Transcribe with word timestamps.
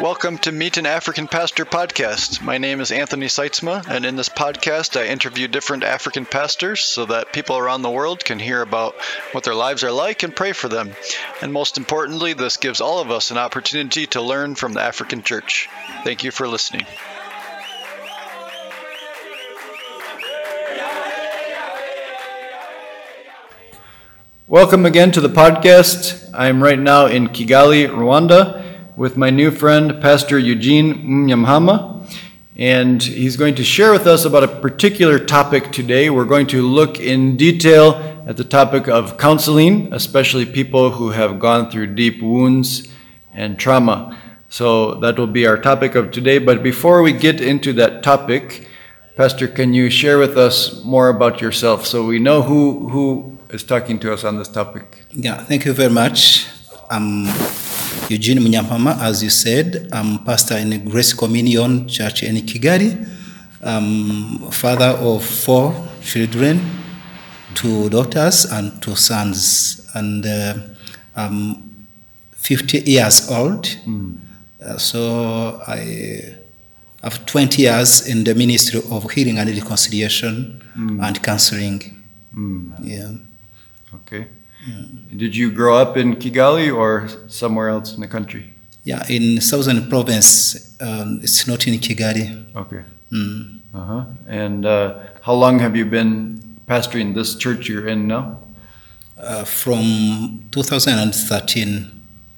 Welcome 0.00 0.38
to 0.38 0.52
Meet 0.52 0.76
an 0.76 0.86
African 0.86 1.26
Pastor 1.26 1.64
podcast. 1.64 2.40
My 2.40 2.56
name 2.56 2.80
is 2.80 2.92
Anthony 2.92 3.26
Seitzma, 3.26 3.84
and 3.88 4.06
in 4.06 4.14
this 4.14 4.28
podcast, 4.28 4.96
I 4.96 5.06
interview 5.06 5.48
different 5.48 5.82
African 5.82 6.24
pastors 6.24 6.82
so 6.82 7.06
that 7.06 7.32
people 7.32 7.58
around 7.58 7.82
the 7.82 7.90
world 7.90 8.24
can 8.24 8.38
hear 8.38 8.62
about 8.62 8.94
what 9.32 9.42
their 9.42 9.56
lives 9.56 9.82
are 9.82 9.90
like 9.90 10.22
and 10.22 10.36
pray 10.36 10.52
for 10.52 10.68
them. 10.68 10.92
And 11.42 11.52
most 11.52 11.78
importantly, 11.78 12.32
this 12.32 12.58
gives 12.58 12.80
all 12.80 13.00
of 13.00 13.10
us 13.10 13.32
an 13.32 13.38
opportunity 13.38 14.06
to 14.08 14.22
learn 14.22 14.54
from 14.54 14.72
the 14.72 14.80
African 14.80 15.24
church. 15.24 15.68
Thank 16.04 16.22
you 16.22 16.30
for 16.30 16.46
listening. 16.46 16.86
Welcome 24.46 24.86
again 24.86 25.10
to 25.10 25.20
the 25.20 25.28
podcast. 25.28 26.30
I'm 26.32 26.62
right 26.62 26.78
now 26.78 27.06
in 27.06 27.28
Kigali, 27.28 27.88
Rwanda, 27.88 28.67
with 28.98 29.16
my 29.16 29.30
new 29.30 29.52
friend, 29.52 30.02
Pastor 30.02 30.40
Eugene 30.40 30.92
Munyampama, 30.92 32.04
and 32.56 33.00
he's 33.00 33.36
going 33.36 33.54
to 33.54 33.62
share 33.62 33.92
with 33.92 34.08
us 34.08 34.24
about 34.24 34.42
a 34.42 34.48
particular 34.48 35.20
topic 35.20 35.70
today. 35.70 36.10
We're 36.10 36.24
going 36.24 36.48
to 36.48 36.62
look 36.62 36.98
in 36.98 37.36
detail 37.36 37.94
at 38.26 38.36
the 38.36 38.42
topic 38.42 38.88
of 38.88 39.16
counseling, 39.16 39.92
especially 39.94 40.44
people 40.44 40.90
who 40.90 41.10
have 41.10 41.38
gone 41.38 41.70
through 41.70 41.94
deep 41.94 42.20
wounds 42.20 42.92
and 43.32 43.56
trauma. 43.56 44.20
So 44.48 44.94
that 44.94 45.16
will 45.16 45.28
be 45.28 45.46
our 45.46 45.58
topic 45.58 45.94
of 45.94 46.10
today. 46.10 46.38
But 46.38 46.64
before 46.64 47.00
we 47.02 47.12
get 47.12 47.40
into 47.40 47.72
that 47.74 48.02
topic, 48.02 48.68
Pastor, 49.16 49.46
can 49.46 49.74
you 49.74 49.90
share 49.90 50.18
with 50.18 50.36
us 50.36 50.82
more 50.84 51.08
about 51.08 51.40
yourself 51.40 51.86
so 51.86 52.04
we 52.04 52.18
know 52.18 52.42
who 52.42 52.88
who 52.88 53.38
is 53.50 53.62
talking 53.62 54.00
to 54.00 54.12
us 54.12 54.24
on 54.24 54.38
this 54.38 54.48
topic? 54.48 55.04
Yeah, 55.12 55.44
thank 55.44 55.66
you 55.66 55.72
very 55.72 55.92
much. 55.92 56.48
I'm 56.90 57.28
Eugene 58.08 58.40
Munyampama, 58.40 58.98
as 59.02 59.22
you 59.22 59.30
said. 59.30 59.88
I'm 59.92 60.24
pastor 60.24 60.56
in 60.56 60.84
Grace 60.88 61.12
Communion 61.12 61.86
Church 61.88 62.22
in 62.22 62.36
Kigali. 62.36 63.06
I'm 63.62 64.50
father 64.50 64.96
of 65.00 65.24
four 65.24 65.74
children, 66.02 66.60
two 67.54 67.88
daughters 67.90 68.44
and 68.46 68.80
two 68.82 68.94
sons, 68.96 69.88
and 69.94 70.24
uh, 70.24 70.54
I'm 71.16 71.86
50 72.32 72.80
years 72.90 73.30
old. 73.30 73.66
Uh, 74.64 74.76
so 74.78 75.60
I 75.66 76.34
have 77.02 77.26
20 77.26 77.62
years 77.62 78.08
in 78.08 78.24
the 78.24 78.34
ministry 78.34 78.80
of 78.90 79.10
healing 79.10 79.38
and 79.38 79.48
reconciliation 79.50 80.62
and 81.02 81.22
counseling. 81.22 81.82
Yeah. 82.82 83.12
Okay. 83.94 84.26
Did 85.16 85.34
you 85.36 85.50
grow 85.50 85.76
up 85.76 85.96
in 85.96 86.16
Kigali 86.16 86.70
or 86.74 87.08
somewhere 87.28 87.68
else 87.68 87.94
in 87.94 88.00
the 88.00 88.08
country? 88.08 88.54
Yeah, 88.84 89.04
in 89.08 89.40
southern 89.40 89.88
province, 89.88 90.76
um, 90.80 91.20
it's 91.22 91.46
not 91.46 91.66
in 91.66 91.74
Kigali. 91.80 92.26
Okay. 92.56 92.82
Mm. 93.12 93.58
Uh 93.74 93.84
huh. 93.84 94.04
And 94.26 94.64
uh, 94.66 94.98
how 95.22 95.34
long 95.34 95.58
have 95.60 95.76
you 95.76 95.84
been 95.84 96.40
pastoring 96.66 97.14
this 97.14 97.34
church 97.36 97.68
you're 97.68 97.86
in 97.88 98.06
now? 98.06 98.38
Uh, 99.18 99.44
from 99.44 100.44
2013 100.52 101.90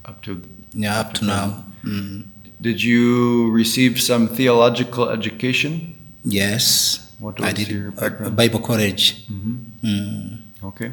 Up 0.05 0.21
to. 0.23 0.41
yeah, 0.73 0.99
up 0.99 1.13
to 1.13 1.25
now. 1.25 1.63
Mm. 1.83 2.23
Did 2.59 2.81
you 2.83 3.51
receive 3.51 3.99
some 4.01 4.27
theological 4.27 5.09
education? 5.09 5.95
Yes, 6.25 7.13
What 7.19 7.39
I 7.41 7.45
was 7.45 7.53
did 7.53 7.67
your 7.69 7.87
uh, 7.89 7.91
background? 8.01 8.35
Bible 8.35 8.59
college. 8.59 9.27
Mm-hmm. 9.27 9.87
Mm. 9.87 10.37
Okay. 10.63 10.91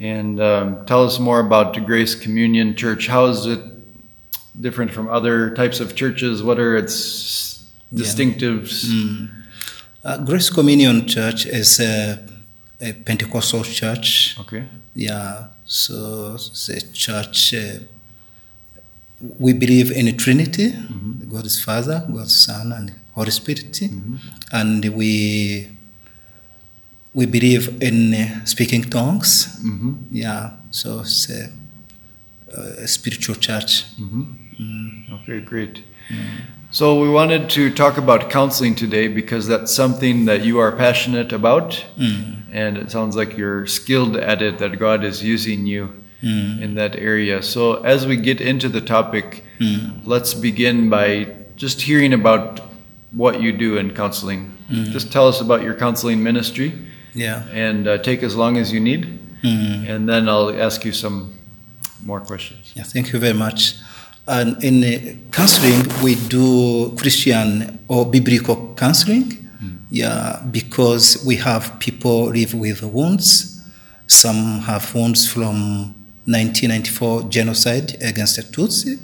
And 0.00 0.40
um, 0.40 0.86
tell 0.86 1.04
us 1.04 1.18
more 1.18 1.40
about 1.40 1.74
the 1.74 1.80
Grace 1.80 2.14
Communion 2.14 2.74
Church. 2.74 3.06
How 3.06 3.26
is 3.26 3.44
it 3.46 3.60
different 4.58 4.90
from 4.92 5.08
other 5.08 5.50
types 5.54 5.78
of 5.80 5.94
churches? 5.94 6.42
What 6.42 6.58
are 6.58 6.74
its 6.76 7.68
Yeah. 7.92 8.02
distinctives? 8.04 8.84
Mm. 8.86 9.28
Uh, 10.02 10.16
Grace 10.24 10.48
Communion 10.48 11.06
Church 11.06 11.44
is 11.46 11.78
a, 11.80 12.18
a 12.80 12.92
Pentecostal 12.94 13.62
church. 13.64 14.36
Okay. 14.40 14.64
Yeah, 14.94 15.48
so 15.66 16.34
it's 16.36 16.68
a 16.70 16.80
church. 16.92 17.52
Uh, 17.54 17.80
we 19.38 19.52
believe 19.52 19.90
in 19.92 20.08
a 20.08 20.12
Trinity 20.12 20.72
God 21.30 21.44
is 21.44 21.62
Father, 21.62 22.06
God 22.10 22.26
is 22.26 22.36
Son, 22.44 22.72
and 22.72 22.92
Holy 23.14 23.30
Spirit. 23.30 23.78
And 24.50 24.84
we 24.96 25.68
we 27.12 27.26
believe 27.26 27.82
in 27.82 28.14
uh, 28.14 28.44
speaking 28.44 28.82
tongues. 28.84 29.60
Mm-hmm. 29.64 29.94
Yeah, 30.10 30.52
so 30.70 31.00
it's 31.00 31.28
a, 31.30 31.50
a 32.56 32.86
spiritual 32.86 33.34
church. 33.34 33.84
Mm-hmm. 33.96 35.14
Okay, 35.14 35.40
great. 35.40 35.82
So 36.72 37.00
we 37.00 37.08
wanted 37.08 37.48
to 37.50 37.70
talk 37.72 37.98
about 37.98 38.30
counseling 38.30 38.74
today 38.74 39.08
because 39.08 39.46
that's 39.46 39.72
something 39.72 40.24
that 40.26 40.44
you 40.44 40.58
are 40.58 40.72
passionate 40.72 41.32
about, 41.32 41.84
and 42.52 42.76
it 42.78 42.90
sounds 42.90 43.16
like 43.16 43.36
you're 43.36 43.66
skilled 43.66 44.16
at 44.16 44.42
it. 44.42 44.58
That 44.58 44.78
God 44.78 45.04
is 45.04 45.22
using 45.22 45.66
you 45.66 46.02
in 46.22 46.74
that 46.74 46.96
area. 46.96 47.42
So 47.42 47.82
as 47.82 48.06
we 48.06 48.16
get 48.16 48.40
into 48.40 48.68
the 48.68 48.80
topic, 48.80 49.44
let's 50.04 50.34
begin 50.34 50.90
by 50.90 51.34
just 51.56 51.80
hearing 51.80 52.12
about 52.12 52.60
what 53.12 53.40
you 53.40 53.52
do 53.52 53.78
in 53.78 53.94
counseling. 53.94 54.56
Just 54.68 55.10
tell 55.10 55.26
us 55.26 55.40
about 55.40 55.62
your 55.62 55.74
counseling 55.74 56.22
ministry, 56.22 56.72
Yeah. 57.14 57.42
and 57.52 57.86
uh, 57.88 57.98
take 57.98 58.22
as 58.22 58.34
long 58.36 58.56
as 58.56 58.72
you 58.72 58.80
need, 58.80 59.18
and 59.42 60.08
then 60.08 60.28
I'll 60.28 60.50
ask 60.60 60.84
you 60.84 60.92
some 60.92 61.38
more 62.04 62.20
questions. 62.20 62.72
Yeah, 62.76 62.84
thank 62.84 63.12
you 63.12 63.18
very 63.18 63.34
much. 63.34 63.74
And 64.26 64.62
in 64.62 64.84
uh, 64.84 65.14
counseling, 65.32 65.82
we 66.04 66.14
do 66.28 66.94
Christian 66.96 67.78
or 67.88 68.06
biblical 68.10 68.74
counseling. 68.76 69.36
Yeah, 69.92 70.40
because 70.50 71.24
we 71.26 71.34
have 71.36 71.80
people 71.80 72.26
live 72.26 72.54
with 72.54 72.82
wounds. 72.82 73.60
Some 74.06 74.60
have 74.60 74.94
wounds 74.94 75.26
from 75.26 75.94
1994 76.26 77.24
genocide 77.28 77.96
against 78.00 78.36
the 78.36 78.42
Tutsi, 78.42 78.98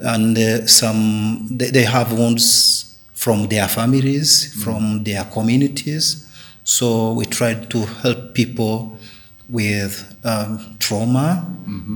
and 0.00 0.38
uh, 0.38 0.66
some 0.66 1.48
they, 1.50 1.70
they 1.70 1.82
have 1.84 2.12
wounds 2.12 3.00
from 3.14 3.48
their 3.48 3.66
families, 3.68 4.54
from 4.62 5.02
their 5.04 5.24
communities. 5.24 6.28
So 6.64 7.12
we 7.12 7.24
try 7.26 7.54
to 7.54 7.78
help 8.02 8.34
people 8.34 8.98
with 9.48 10.14
um, 10.24 10.76
trauma, 10.78 11.44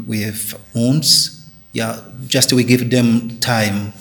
with 0.06 0.54
wounds. 0.74 1.50
Yeah, 1.72 2.00
just 2.26 2.52
we 2.52 2.64
give 2.64 2.90
them 2.90 3.38
time 3.40 3.92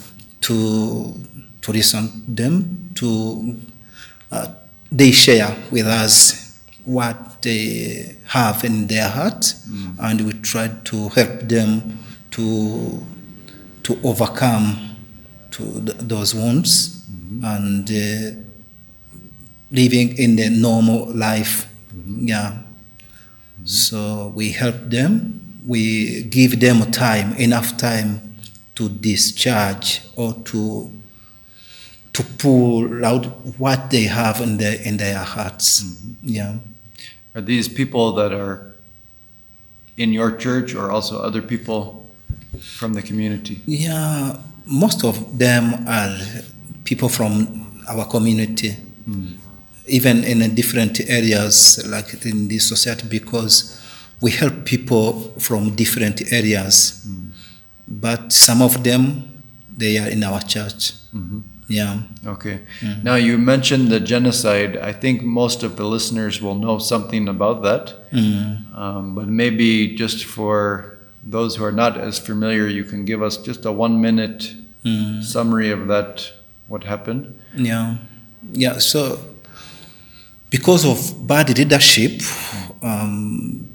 to 0.42 1.14
to 1.62 1.72
listen 1.72 2.24
them 2.28 2.92
to 2.96 3.58
uh, 4.32 4.48
they 4.92 5.12
share 5.12 5.56
with 5.72 5.88
us 5.88 6.60
what 6.86 7.42
they 7.42 8.16
have 8.28 8.64
in 8.64 8.88
their 8.88 9.10
heart, 9.10 9.54
and 10.00 10.22
we 10.22 10.34
try 10.42 10.68
to 10.86 11.10
help 11.10 11.42
them 11.50 12.00
to 12.32 13.04
to 13.84 14.00
overcome 14.04 14.96
to 15.52 15.64
th- 15.86 15.98
those 16.00 16.34
wounds. 16.36 17.06
And 17.44 17.90
uh, 17.90 18.42
living 19.72 20.18
in 20.18 20.36
the 20.36 20.50
normal 20.50 21.06
life. 21.14 21.68
Mm-hmm. 21.94 22.28
Yeah. 22.28 22.52
Mm-hmm. 22.52 23.66
So 23.66 24.32
we 24.36 24.52
help 24.52 24.76
them. 24.90 25.42
We 25.66 26.24
give 26.24 26.60
them 26.60 26.92
time, 26.92 27.34
enough 27.38 27.78
time 27.78 28.36
to 28.76 28.90
discharge 28.90 30.02
or 30.16 30.34
to 30.46 30.92
to 32.14 32.24
pull 32.38 33.04
out 33.04 33.26
what 33.60 33.90
they 33.90 34.04
have 34.04 34.40
in 34.42 34.58
their 34.58 34.82
in 34.82 34.98
their 34.98 35.24
hearts. 35.24 35.84
Mm-hmm. 35.84 36.14
Yeah. 36.24 36.58
Are 37.36 37.42
these 37.42 37.68
people 37.68 38.14
that 38.14 38.32
are 38.32 38.76
in 39.98 40.14
your 40.14 40.36
church 40.38 40.76
or 40.76 40.92
also 40.92 41.20
other 41.20 41.42
people 41.42 42.10
from 42.60 42.94
the 42.94 43.02
community? 43.02 43.62
Yeah. 43.66 44.38
Most 44.66 45.04
of 45.04 45.38
them 45.38 45.88
are 45.88 46.18
people 46.86 47.10
from 47.10 47.82
our 47.88 48.06
community, 48.06 48.76
mm. 49.08 49.38
Even 49.88 50.24
in 50.24 50.42
a 50.42 50.48
different 50.48 51.00
areas 51.10 51.86
like 51.88 52.26
in 52.26 52.48
this 52.48 52.68
society, 52.68 53.08
because 53.08 53.82
we 54.22 54.32
help 54.32 54.66
people 54.66 55.34
from 55.40 55.76
different 55.76 56.32
areas. 56.32 57.06
Mm-hmm. 57.08 57.30
But 57.88 58.32
some 58.32 58.62
of 58.62 58.84
them, 58.84 59.44
they 59.78 59.98
are 59.98 60.10
in 60.10 60.24
our 60.24 60.42
church. 60.42 60.94
Mm-hmm. 61.14 61.40
Yeah. 61.68 62.02
Okay. 62.26 62.62
Mm. 62.82 63.04
Now 63.04 63.16
you 63.16 63.38
mentioned 63.38 63.90
the 63.90 64.00
genocide. 64.00 64.78
I 64.78 64.94
think 64.94 65.24
most 65.24 65.64
of 65.64 65.78
the 65.78 65.86
listeners 65.86 66.42
will 66.42 66.56
know 66.56 66.78
something 66.78 67.28
about 67.28 67.64
that. 67.64 68.12
Mm. 68.12 68.78
Um, 68.78 69.16
but 69.16 69.28
maybe 69.28 69.96
just 69.96 70.26
for 70.26 71.00
those 71.24 71.56
who 71.56 71.66
are 71.66 71.72
not 71.72 71.98
as 71.98 72.20
familiar, 72.20 72.68
you 72.68 72.84
can 72.84 73.04
give 73.04 73.24
us 73.24 73.38
just 73.38 73.66
a 73.66 73.72
one 73.72 74.00
minute 74.00 74.54
mm. 74.84 75.24
summary 75.24 75.72
of 75.72 75.88
that, 75.88 76.32
what 76.68 76.84
happened. 76.84 77.36
Yeah, 77.56 77.98
yeah. 78.54 78.78
So, 78.78 79.20
because 80.56 80.86
of 80.86 80.98
bad 81.28 81.48
leadership, 81.58 82.22
um, 82.82 83.68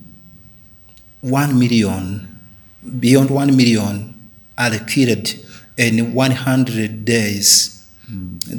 one 1.20 1.58
million, 1.58 2.04
beyond 2.98 3.28
one 3.30 3.54
million, 3.56 4.14
are 4.56 4.78
killed 4.86 5.28
in 5.76 6.14
100 6.14 7.04
days. 7.04 7.48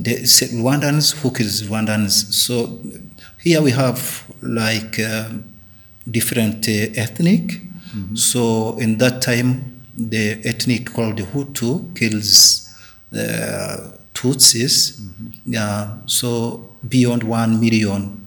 The 0.05 0.19
s- 0.21 0.43
Rwandans 0.53 1.13
who 1.19 1.31
kills 1.31 1.63
Rwandans. 1.63 2.11
So 2.33 2.79
here 3.45 3.61
we 3.61 3.71
have 3.71 3.99
like 4.41 4.99
um, 4.99 5.43
different 6.09 6.67
uh, 6.67 7.03
ethnic. 7.03 7.59
So 8.13 8.77
in 8.77 8.97
that 8.99 9.21
time, 9.21 9.81
the 9.97 10.39
ethnic 10.45 10.93
called 10.93 11.17
the 11.17 11.23
Hutu 11.23 11.93
kills 11.99 12.69
the 13.11 13.97
Tutsis. 14.13 15.01
Yeah, 15.45 15.97
so 16.05 16.70
beyond 16.87 17.23
one 17.23 17.59
million 17.59 18.17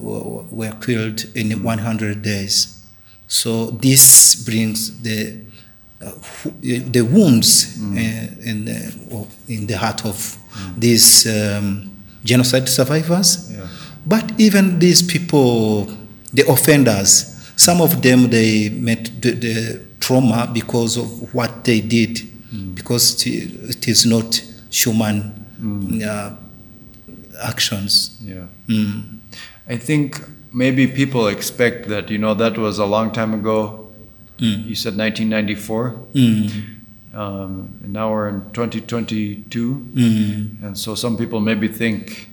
were 0.00 0.72
killed 0.80 1.24
in 1.34 1.62
100 1.62 2.22
days. 2.22 2.84
So 3.28 3.70
this 3.70 4.34
brings 4.44 5.00
the 5.02 5.40
uh, 6.02 6.12
the 6.62 7.00
wounds 7.00 7.78
uh, 7.80 8.40
in 8.44 8.66
the, 8.66 9.26
in 9.48 9.66
the 9.66 9.78
heart 9.78 10.04
of 10.04 10.36
these 10.78 11.26
um, 11.26 11.90
genocide 12.24 12.68
survivors. 12.68 13.50
Yeah. 13.50 13.66
But 14.04 14.32
even 14.38 14.78
these 14.78 15.02
people, 15.02 15.86
the 16.34 16.46
offenders, 16.48 17.50
some 17.56 17.80
of 17.80 18.02
them 18.02 18.28
they 18.28 18.68
met 18.68 19.10
the, 19.22 19.30
the 19.32 19.80
trauma 19.98 20.48
because 20.52 20.98
of 20.98 21.34
what 21.34 21.64
they 21.64 21.80
did, 21.80 22.20
because 22.74 23.26
it- 23.26 23.70
it 23.70 23.88
is 23.88 24.04
not 24.06 24.40
human 24.70 25.32
uh, 26.04 26.30
actions. 27.42 28.18
Yeah. 28.22 28.46
Mm. 28.68 29.18
I 29.68 29.76
think 29.76 30.20
maybe 30.52 30.86
people 30.86 31.28
expect 31.28 31.88
that, 31.88 32.10
you 32.10 32.18
know, 32.18 32.34
that 32.34 32.56
was 32.58 32.78
a 32.78 32.86
long 32.86 33.12
time 33.12 33.34
ago. 33.34 33.90
Mm. 34.38 34.66
You 34.66 34.74
said 34.74 34.96
1994. 34.96 35.98
Mm. 36.14 36.72
Um, 37.14 37.80
and 37.82 37.92
now 37.92 38.10
we're 38.12 38.28
in 38.28 38.42
2022. 38.52 39.74
Mm. 39.94 40.62
And 40.62 40.78
so 40.78 40.94
some 40.94 41.16
people 41.16 41.40
maybe 41.40 41.68
think 41.68 42.28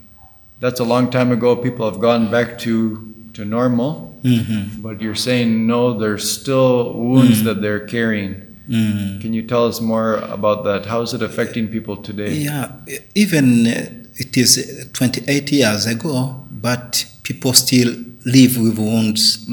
that's 0.59 0.79
a 0.79 0.83
long 0.83 1.09
time 1.09 1.31
ago. 1.31 1.55
People 1.55 1.89
have 1.89 1.99
gone 1.99 2.29
back 2.29 2.57
to, 2.59 3.13
to 3.33 3.45
normal. 3.45 4.13
Mhm. 4.23 4.81
But 4.81 5.01
you're 5.01 5.15
saying 5.15 5.67
no, 5.67 5.93
there's 5.99 6.29
still 6.29 6.93
wounds 6.93 7.43
that 7.43 7.61
they're 7.61 7.85
carrying. 7.85 8.35
Mm. 8.69 9.19
Can 9.19 9.33
you 9.33 9.43
tell 9.43 9.67
us 9.67 9.81
more 9.81 10.15
about 10.15 10.63
that? 10.63 10.85
How 10.85 11.01
is 11.01 11.13
it 11.13 11.21
affecting 11.21 11.67
people 11.67 11.97
today? 11.97 12.31
Yeah, 12.31 12.71
even 13.15 13.67
uh, 13.67 13.89
it 14.15 14.37
is 14.37 14.57
uh, 14.57 14.85
28 14.93 15.51
years 15.51 15.85
ago, 15.85 16.45
but 16.51 17.05
people 17.23 17.53
still 17.53 17.93
live 18.25 18.57
with 18.57 18.77
wounds. 18.77 19.45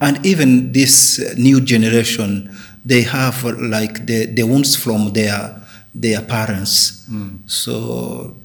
And 0.00 0.24
even 0.26 0.72
this 0.72 1.18
new 1.36 1.60
generation, 1.60 2.50
they 2.84 3.02
have 3.02 3.42
like 3.44 4.06
the, 4.06 4.26
the 4.26 4.42
wounds 4.44 4.76
from 4.76 5.12
their 5.12 5.58
their 5.94 6.22
parents. 6.22 7.06
So 7.46 8.36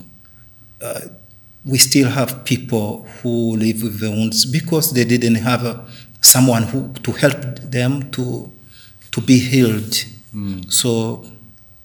uh, 0.81 0.99
we 1.65 1.77
still 1.77 2.09
have 2.09 2.43
people 2.43 3.07
who 3.21 3.55
live 3.55 3.83
with 3.83 3.99
the 3.99 4.09
wounds 4.09 4.45
because 4.45 4.91
they 4.91 5.05
didn't 5.05 5.35
have 5.35 5.65
uh, 5.65 5.79
someone 6.21 6.63
who 6.63 6.91
to 7.03 7.11
help 7.13 7.41
them 7.71 8.11
to 8.11 8.51
to 9.11 9.21
be 9.21 9.39
healed. 9.39 9.95
So 10.69 11.23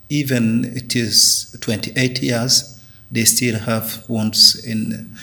even 0.08 0.64
it 0.76 0.94
is 0.96 1.56
28 1.61 2.23
years, 2.23 2.71
they 3.12 3.25
still 3.25 3.59
have 3.59 4.05
wounds 4.09 4.64
in, 4.64 5.14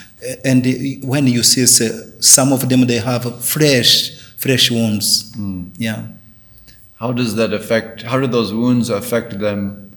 and 0.46 0.64
when 1.04 1.26
you 1.26 1.42
see 1.42 1.66
some 1.66 2.54
of 2.54 2.70
them, 2.70 2.86
they 2.86 3.00
have 3.00 3.44
fresh, 3.44 4.12
fresh 4.38 4.70
wounds. 4.70 5.34
Hmm. 5.34 5.70
Yeah. 5.78 6.08
How 6.96 7.12
does 7.12 7.36
that 7.36 7.52
affect, 7.52 8.04
how 8.04 8.20
do 8.20 8.28
those 8.28 8.54
wounds 8.54 8.90
affect 8.90 9.40
them 9.40 9.92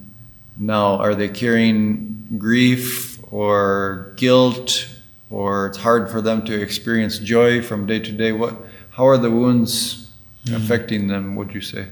now? 0.56 0.96
Are 0.96 1.14
they 1.14 1.28
carrying 1.28 2.26
grief 2.38 3.20
or 3.30 4.14
guilt 4.16 4.88
or 5.30 5.66
it's 5.66 5.78
hard 5.78 6.10
for 6.10 6.22
them 6.22 6.44
to 6.46 6.60
experience 6.60 7.18
joy 7.18 7.60
from 7.60 7.86
day 7.86 7.98
to 7.98 8.12
day? 8.12 8.32
What, 8.32 8.56
how 8.90 9.06
are 9.06 9.18
the 9.18 9.30
wounds 9.30 10.08
hmm. 10.46 10.54
affecting 10.54 11.08
them, 11.08 11.36
would 11.36 11.52
you 11.52 11.60
say? 11.60 11.88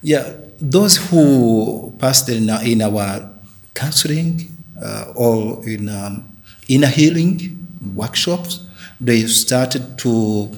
Yeah, 0.00 0.32
those 0.60 0.96
who 0.96 1.92
passed 1.98 2.28
in, 2.28 2.48
in 2.64 2.82
our 2.82 3.32
counseling 3.74 4.57
uh, 4.82 5.12
or 5.14 5.60
in 5.68 5.88
um, 5.88 6.24
inner 6.68 6.88
healing 6.88 7.66
workshops, 7.94 8.60
they 9.00 9.26
started 9.26 9.98
to 9.98 10.50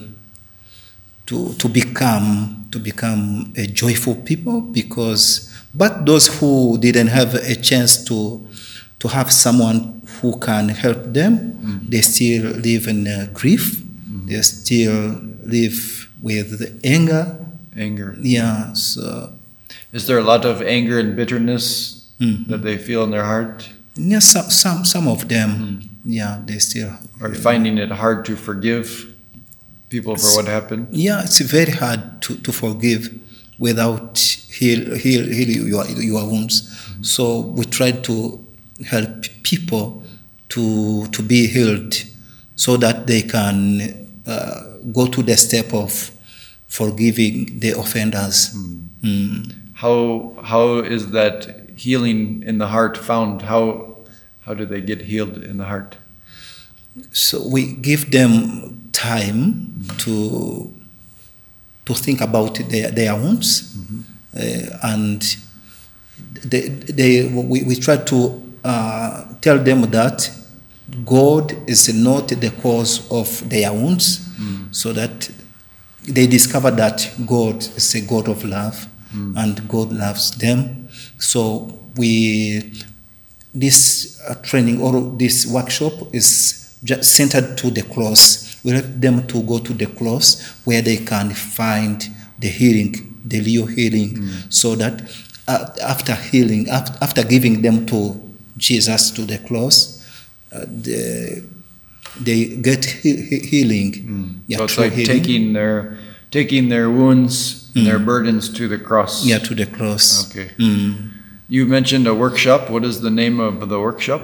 to 1.27 1.53
to 1.55 1.69
become 1.69 2.67
to 2.73 2.79
become 2.79 3.53
a 3.57 3.67
joyful 3.67 4.15
people 4.15 4.61
because. 4.61 5.47
But 5.73 6.05
those 6.05 6.27
who 6.27 6.79
didn't 6.79 7.09
have 7.15 7.35
a 7.35 7.55
chance 7.55 8.03
to 8.11 8.43
to 8.99 9.07
have 9.09 9.31
someone 9.31 10.03
who 10.21 10.37
can 10.41 10.69
help 10.71 11.13
them, 11.15 11.55
they 11.89 12.01
still 12.03 12.51
live 12.59 12.89
in 12.89 13.07
uh, 13.07 13.29
grief. 13.33 13.81
They 14.27 14.43
still 14.43 15.21
live 15.45 16.09
with 16.21 16.59
the 16.59 16.75
anger. 16.83 17.37
Anger. 17.77 18.17
Yeah, 18.21 18.73
so 18.75 19.33
Is 19.93 20.07
there 20.07 20.19
a 20.19 20.25
lot 20.25 20.45
of 20.45 20.61
anger 20.63 20.99
and 20.99 21.15
bitterness 21.15 22.03
Mhm. 22.21 22.47
that 22.49 22.63
they 22.63 22.77
feel 22.77 23.05
in 23.05 23.11
their 23.11 23.25
heart? 23.25 23.71
Yeah, 23.97 24.21
some 24.21 24.51
some 24.51 24.85
some 24.85 25.09
of 25.09 25.29
them, 25.29 25.83
yeah, 26.05 26.41
they 26.45 26.59
still. 26.59 26.93
Are 27.21 27.35
finding 27.35 27.79
it 27.79 27.91
hard 27.91 28.25
to 28.27 28.37
forgive 28.37 29.15
people 29.89 30.17
for 30.17 30.37
what 30.37 30.47
happened? 30.47 30.89
Yeah, 30.93 31.23
it's 31.23 31.41
very 31.41 31.73
hard 31.73 32.23
to, 32.23 32.37
to 32.37 32.53
forgive 32.53 33.13
without 33.59 34.19
heal 34.19 34.95
heal 34.97 35.25
heal 35.27 35.67
your 35.67 35.87
your 35.87 36.27
wounds. 36.27 36.71
So 37.03 37.41
we 37.41 37.65
try 37.65 37.93
to 37.93 38.45
help 38.87 39.25
people 39.43 40.03
to 40.51 41.07
to 41.09 41.23
be 41.23 41.47
healed, 41.47 41.95
so 42.55 42.77
that 42.77 43.07
they 43.07 43.23
can 43.23 44.09
uh, 44.27 44.63
go 44.93 45.07
to 45.07 45.23
the 45.23 45.37
step 45.37 45.75
of 45.75 46.11
forgiving 46.67 47.59
the 47.59 47.73
offenders. 47.79 48.55
Mm. 49.03 49.53
How 49.75 50.33
how 50.43 50.79
is 50.79 51.11
that 51.11 51.60
healing 51.81 52.43
in 52.47 52.59
the 52.59 52.67
heart 52.67 52.97
found? 52.99 53.43
How 53.43 53.97
how 54.47 54.55
do 54.55 54.65
they 54.67 54.81
get 54.81 55.01
healed 55.03 55.37
in 55.51 55.57
the 55.59 55.65
heart? 55.65 55.97
So 57.13 57.35
we 57.55 57.63
give 57.89 58.11
them 58.11 58.91
time 58.93 59.85
to 59.99 60.15
to 61.87 61.95
think 61.95 62.21
about 62.21 62.55
their, 62.69 62.91
their 62.91 63.15
wounds, 63.15 63.75
uh, 64.37 64.79
and 64.93 65.21
they, 66.45 66.69
they 66.69 67.27
we, 67.27 67.63
we 67.65 67.75
try 67.77 67.97
to 67.97 68.19
uh, 68.65 69.25
tell 69.41 69.59
them 69.59 69.81
that 69.91 70.31
God 71.05 71.53
is 71.69 71.93
not 71.95 72.29
the 72.29 72.51
cause 72.63 73.11
of 73.11 73.29
their 73.49 73.73
wounds, 73.73 74.21
so 74.73 74.93
that 74.93 75.31
they 76.09 76.27
discover 76.27 76.71
that 76.73 77.11
God 77.27 77.57
is 77.77 77.95
a 77.95 78.01
God 78.01 78.29
of 78.29 78.45
love, 78.45 78.87
and 79.37 79.69
God 79.69 79.93
loves 79.93 80.31
them. 80.33 80.80
So 81.21 81.79
we 81.97 82.73
this 83.55 84.21
uh, 84.29 84.35
training 84.43 84.81
or 84.81 85.01
this 85.19 85.47
workshop 85.47 85.93
is 86.15 86.79
just 86.85 87.05
centered 87.15 87.57
to 87.59 87.71
the 87.71 87.83
cross. 87.83 88.57
We 88.65 88.73
let 88.73 89.01
them 89.01 89.27
to 89.29 89.43
go 89.43 89.59
to 89.59 89.73
the 89.73 89.87
cross 89.87 90.41
where 90.65 90.83
they 90.83 90.99
can 90.99 91.31
find 91.31 92.03
the 92.39 92.49
healing, 92.49 92.95
the 93.25 93.41
real 93.41 93.67
healing, 93.67 94.11
so 94.51 94.75
that 94.77 95.03
uh, 95.49 95.67
after 95.83 96.15
healing, 96.15 96.69
af- 96.71 96.97
after 97.03 97.23
giving 97.25 97.63
them 97.63 97.87
to 97.87 98.21
Jesus 98.57 99.11
to 99.13 99.23
the 99.27 99.39
cross, 99.39 100.05
uh, 100.53 100.65
the, 100.67 101.43
they 102.21 102.47
get 102.47 102.85
he- 102.85 103.23
he- 103.23 103.39
healing. 103.41 104.41
Yeah, 104.47 104.59
so 104.59 104.65
it's 104.65 104.79
like 104.79 104.93
healing. 104.93 105.07
taking 105.23 105.53
their 105.53 105.99
taking 106.31 106.69
their 106.69 106.91
wounds 106.91 107.71
and 107.75 107.87
their 107.87 107.99
mm. 107.99 108.05
burdens 108.05 108.49
to 108.49 108.69
the 108.69 108.79
cross. 108.79 109.25
yeah 109.27 109.39
to 109.39 109.55
the 109.55 109.67
cross. 109.67 110.31
Okay. 110.31 110.51
Mm. 110.59 111.11
You 111.49 111.67
mentioned 111.67 112.07
a 112.07 112.15
workshop. 112.15 112.71
What 112.71 112.85
is 112.85 113.01
the 113.01 113.11
name 113.11 113.41
of 113.41 113.69
the 113.69 113.81
workshop? 113.81 114.23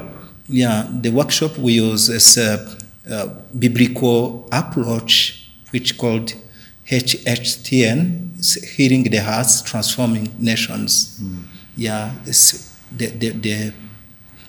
Yeah, 0.49 0.89
the 0.89 1.11
workshop 1.11 1.59
we 1.59 1.73
use 1.73 2.09
is 2.09 2.39
a, 2.39 2.77
a 3.11 3.27
biblical 3.59 4.49
approach, 4.53 5.45
which 5.71 5.99
called 5.99 6.35
HHTN, 6.89 8.75
healing 8.77 9.03
the 9.05 9.17
hearts, 9.17 9.61
transforming 9.63 10.33
nations. 10.39 11.19
Mm. 11.21 11.43
Yeah, 11.77 12.15
it's 12.27 12.77
the, 12.97 13.07
the, 13.07 13.31
the 13.31 13.73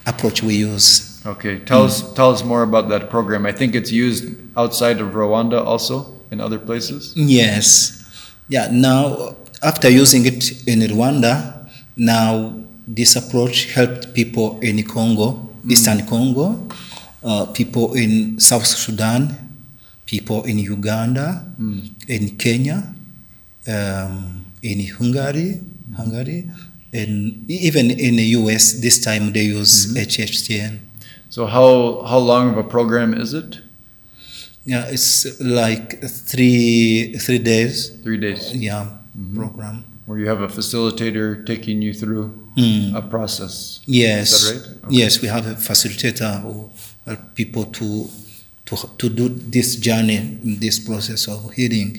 approach 0.05 0.43
we 0.43 0.55
use. 0.55 1.25
Okay. 1.25 1.59
Tell 1.59 1.81
mm. 1.81 1.85
us 1.85 2.13
tell 2.13 2.29
us 2.31 2.43
more 2.43 2.61
about 2.61 2.89
that 2.89 3.09
program. 3.09 3.47
I 3.47 3.51
think 3.51 3.73
it's 3.73 3.91
used 3.91 4.25
outside 4.55 5.01
of 5.01 5.09
Rwanda 5.13 5.65
also 5.65 6.16
in 6.31 6.41
other 6.41 6.59
places. 6.59 7.13
Yes. 7.15 8.03
Yeah, 8.49 8.69
now 8.71 9.35
after 9.61 9.89
using 9.89 10.25
it 10.25 10.67
in 10.67 10.79
Rwanda, 10.79 11.67
now 11.95 12.53
this 12.87 13.15
approach 13.15 13.73
helped 13.73 14.13
people 14.13 14.59
in 14.61 14.83
Congo, 14.83 15.49
Eastern 15.67 16.05
Congo, 16.05 16.67
uh, 17.23 17.45
people 17.47 17.93
in 17.93 18.39
South 18.39 18.65
Sudan, 18.65 19.35
people 20.05 20.43
in 20.43 20.59
Uganda, 20.59 21.43
in 22.07 22.37
Kenya, 22.37 22.93
um, 23.67 24.45
in 24.61 24.87
Hungary, 24.87 25.59
Hungary, 25.95 26.49
And 26.93 27.43
even 27.51 27.91
in 27.91 28.15
the 28.15 28.23
US, 28.39 28.79
this 28.79 28.99
time 28.99 29.33
they 29.33 29.43
use 29.43 29.93
HHTN. 29.93 30.79
So 31.29 31.45
how 31.45 32.01
how 32.07 32.17
long 32.17 32.49
of 32.51 32.57
a 32.57 32.63
program 32.63 33.13
is 33.13 33.33
it? 33.33 33.59
Yeah, 34.67 34.83
it's 34.91 35.39
like 35.39 36.03
three 36.03 37.15
three 37.25 37.39
days. 37.39 37.75
Three 38.03 38.19
days, 38.19 38.51
Yeah, 38.53 38.85
program. 39.33 39.85
where 40.05 40.19
you 40.19 40.27
have 40.27 40.41
a 40.41 40.49
facilitator 40.59 41.45
taking 41.45 41.81
you 41.81 41.93
through 41.93 42.25
Mm. 42.57 42.95
a 42.95 43.01
process. 43.01 43.79
Yes. 43.85 44.27
Is 44.33 44.43
that 44.43 44.51
right? 44.51 44.77
Okay. 44.85 44.95
Yes, 45.01 45.21
we 45.21 45.27
have 45.29 45.45
a 45.47 45.55
facilitator 45.55 46.41
who 46.43 46.69
help 47.05 47.21
people 47.35 47.63
to 47.79 47.87
to 48.67 48.75
to 49.01 49.07
do 49.19 49.25
this 49.55 49.77
journey, 49.87 50.19
this 50.43 50.77
process 50.79 51.27
of 51.33 51.39
healing. 51.55 51.91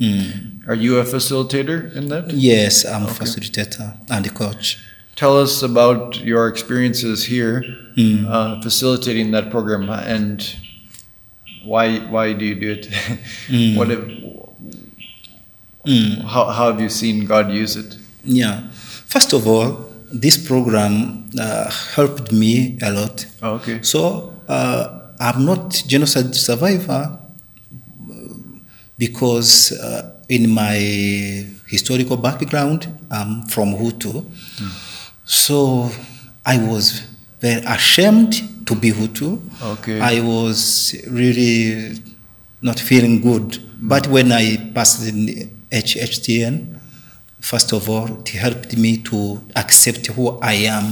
Mm. 0.00 0.66
Are 0.66 0.74
you 0.86 0.98
a 0.98 1.04
facilitator 1.04 1.78
in 1.94 2.08
that? 2.12 2.24
Yes, 2.34 2.84
I'm 2.84 3.04
a 3.06 3.14
facilitator 3.22 3.94
and 4.10 4.26
a 4.26 4.30
coach. 4.42 4.78
Tell 5.14 5.36
us 5.44 5.62
about 5.62 6.18
your 6.30 6.48
experiences 6.48 7.18
here 7.34 7.62
Mm. 7.96 8.26
uh, 8.26 8.60
facilitating 8.66 9.30
that 9.36 9.46
program 9.54 9.84
and 10.16 10.36
why 11.64 11.98
why 12.10 12.32
do 12.32 12.44
you 12.44 12.54
do 12.54 12.70
it? 12.72 12.88
Mm. 13.48 13.76
what 13.76 13.90
if, 13.90 13.98
Mm. 15.86 16.20
how, 16.24 16.44
how 16.50 16.70
have 16.72 16.78
you 16.80 16.90
seen 16.90 17.24
God 17.24 17.50
use 17.50 17.74
it? 17.74 17.96
Yeah. 18.22 18.68
First 19.06 19.32
of 19.32 19.46
all, 19.48 19.86
this 20.12 20.36
program 20.36 21.24
uh, 21.40 21.70
helped 21.94 22.32
me 22.32 22.78
a 22.82 22.90
lot. 22.92 23.24
Oh, 23.42 23.54
okay. 23.54 23.80
So 23.82 24.34
uh, 24.46 25.00
I'm 25.18 25.46
not 25.46 25.82
genocide 25.86 26.34
survivor 26.34 27.18
because 28.98 29.72
uh, 29.72 30.16
in 30.28 30.50
my 30.50 30.76
historical 31.66 32.16
background 32.18 32.86
I'm 33.10 33.42
from 33.46 33.72
Hutu. 33.74 34.24
So 35.24 35.90
I 36.44 36.58
was 36.58 37.00
very 37.40 37.62
ashamed 37.64 38.59
to 38.70 38.74
be 38.76 38.90
Hutu. 38.92 39.28
Okay. 39.74 40.00
I 40.00 40.20
was 40.20 40.94
really 41.08 41.98
not 42.62 42.78
feeling 42.78 43.20
good. 43.20 43.58
But 43.82 44.06
when 44.08 44.32
I 44.32 44.56
passed 44.74 45.06
in 45.08 45.50
HHTN, 45.70 46.78
first 47.40 47.72
of 47.72 47.88
all, 47.88 48.08
it 48.20 48.28
helped 48.28 48.76
me 48.76 48.98
to 49.10 49.40
accept 49.56 50.06
who 50.08 50.38
I 50.40 50.54
am, 50.78 50.86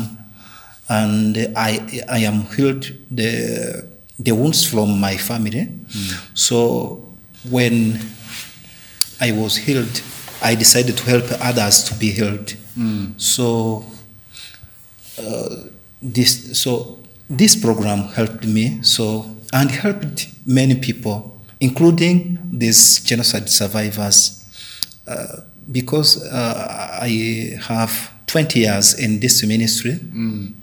and 0.88 1.36
I 1.56 1.72
I 2.08 2.20
am 2.30 2.38
healed 2.56 2.84
the 3.10 3.84
the 4.18 4.32
wounds 4.32 4.64
from 4.70 4.98
my 5.00 5.16
family. 5.16 5.68
So 6.34 7.04
when 7.50 7.98
I 9.20 9.32
was 9.32 9.56
healed, 9.56 10.02
I 10.42 10.54
decided 10.54 10.96
to 10.96 11.04
help 11.04 11.26
others 11.40 11.84
to 11.84 11.94
be 11.94 12.10
healed. 12.10 12.54
So 13.18 13.84
uh, 15.18 15.56
this 16.00 16.58
so 16.62 16.97
this 17.28 17.56
program 17.56 18.00
helped 18.14 18.46
me 18.46 18.82
so 18.82 19.26
and 19.52 19.70
helped 19.70 20.28
many 20.46 20.74
people 20.74 21.40
including 21.60 22.38
these 22.50 23.00
genocide 23.00 23.48
survivors 23.48 24.44
uh, 25.06 25.40
because 25.70 26.22
uh, 26.32 26.98
i 27.02 27.56
have 27.68 28.12
20 28.28 28.60
years 28.60 28.94
in 28.98 29.20
this 29.20 29.42
ministry. 29.44 29.98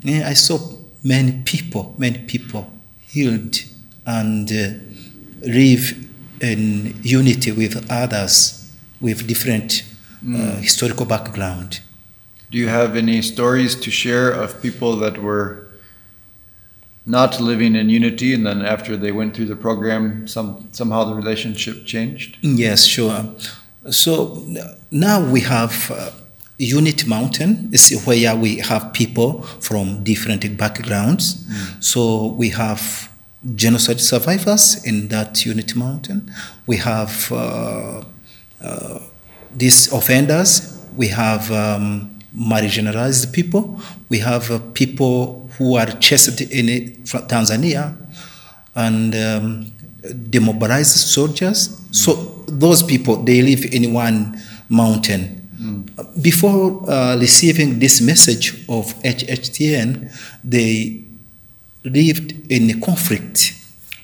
Yeah, 0.03 0.29
i 0.29 0.33
saw 0.33 0.59
many 1.03 1.41
people 1.43 1.95
many 1.97 2.19
people 2.19 2.71
healed 2.99 3.57
and 4.05 4.51
uh, 4.51 4.69
live 5.41 5.93
in 6.41 6.95
unity 7.01 7.51
with 7.51 7.85
others 7.89 8.71
with 9.01 9.27
different 9.27 9.83
uh, 10.27 10.55
historical 10.57 11.05
background. 11.05 11.79
Do 12.51 12.57
you 12.57 12.67
have 12.67 12.95
any 12.95 13.21
stories 13.21 13.75
to 13.75 13.91
share 13.91 14.31
of 14.31 14.61
people 14.61 14.95
that 14.97 15.17
were 15.17 15.64
not 17.05 17.39
living 17.39 17.75
in 17.75 17.89
unity 17.89 18.33
and 18.33 18.45
then 18.45 18.61
after 18.63 18.97
they 18.97 19.11
went 19.11 19.35
through 19.35 19.45
the 19.45 19.55
program 19.55 20.27
some 20.27 20.67
somehow 20.71 21.03
the 21.03 21.15
relationship 21.15 21.85
changed? 21.85 22.37
Yes, 22.41 22.85
sure. 22.85 23.35
So 23.91 24.43
now 24.89 25.23
we 25.29 25.41
have 25.41 25.91
uh, 25.91 26.09
Unity 26.57 27.07
Mountain, 27.07 27.69
is 27.73 28.01
where 28.05 28.35
we 28.35 28.57
have 28.57 28.93
people 28.93 29.43
from 29.59 30.03
different 30.03 30.57
backgrounds. 30.57 31.45
So 31.79 32.27
we 32.27 32.49
have 32.49 33.11
genocide 33.55 33.99
survivors 33.99 34.83
in 34.85 35.09
that 35.09 35.45
Unity 35.45 35.77
Mountain. 35.77 36.31
We 36.65 36.77
have 36.77 37.31
uh, 37.31 38.03
uh, 38.61 38.99
these 39.53 39.91
offenders. 39.91 40.81
We 40.95 41.09
have 41.09 41.51
um, 41.51 42.19
marginalized 42.35 43.33
people. 43.33 43.79
We 44.09 44.19
have 44.19 44.49
uh, 44.49 44.59
people 44.73 45.44
who 45.57 45.75
are 45.75 45.91
chased 45.99 46.41
in 46.41 46.67
Tanzania 47.03 47.95
and 48.75 49.15
um, 49.15 49.71
demobilized 50.29 50.97
soldiers. 50.97 51.81
So 51.91 52.13
those 52.47 52.83
people 52.83 53.23
they 53.23 53.41
live 53.41 53.65
in 53.73 53.93
one 53.93 54.39
mountain. 54.69 55.41
Before 56.21 56.87
uh, 56.89 57.17
receiving 57.17 57.79
this 57.79 58.01
message 58.01 58.53
of 58.69 58.93
HHTN, 59.03 60.11
they 60.43 61.03
lived 61.83 62.51
in 62.51 62.69
a 62.69 62.79
conflict 62.81 63.53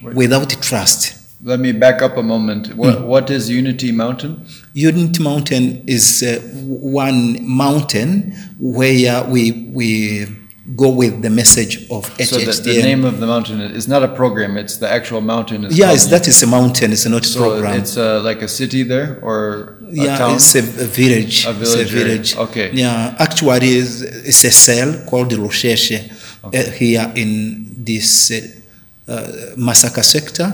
Wait. 0.01 0.15
without 0.15 0.50
trust. 0.62 1.17
Let 1.43 1.60
me 1.60 1.72
back 1.72 2.01
up 2.01 2.17
a 2.17 2.24
moment. 2.24 2.75
What, 2.75 3.01
what 3.01 3.29
is 3.29 3.50
Unity 3.50 3.91
Mountain? 3.91 4.46
Unity 4.74 5.24
Mountain 5.24 5.84
is 5.88 6.24
uh, 6.24 6.39
one 6.63 7.38
mountain 7.48 8.34
where 8.60 9.24
we 9.24 9.51
we 9.74 10.27
go 10.75 10.89
with 10.89 11.22
the 11.22 11.30
message 11.30 11.89
of 11.89 12.06
So 12.24 12.38
the, 12.38 12.51
the 12.63 12.84
name 12.84 13.03
of 13.03 13.20
the 13.20 13.25
mountain 13.25 13.60
is 13.62 13.88
not 13.88 14.03
a 14.03 14.08
program, 14.08 14.58
it's 14.58 14.77
the 14.77 14.88
actual 14.89 15.20
mountain. 15.22 15.65
Is 15.65 15.77
yes, 15.77 16.01
called 16.03 16.12
that 16.22 16.27
is 16.27 16.44
a 16.44 16.48
mountain. 16.48 16.91
It's 16.91 17.06
not 17.06 17.25
a 17.25 17.27
So 17.27 17.39
program. 17.39 17.80
it's 17.80 17.98
uh, 17.98 18.22
like 18.22 18.41
a 18.44 18.48
city 18.48 18.84
there 18.84 19.20
or 19.24 19.80
a 19.82 19.91
yeah, 19.91 20.18
town? 20.18 20.36
it's 20.36 20.53
a, 20.56 20.60
a 20.60 20.86
village. 20.86 21.46
A 21.46 21.51
It's 21.60 21.75
a 21.75 21.84
village. 21.84 22.36
Okay. 22.38 22.72
Yeah, 22.72 23.15
actually, 23.18 23.70
it's, 23.70 24.01
it's 24.01 24.44
a 24.44 24.51
cell 24.51 25.03
called 25.10 25.32
Rusheshe 25.32 26.12
uh, 26.44 26.72
here 26.72 27.12
in 27.15 27.65
this 27.84 28.32
uh, 28.32 29.12
uh, 29.12 29.27
Masaka 29.58 30.03
sector, 30.03 30.48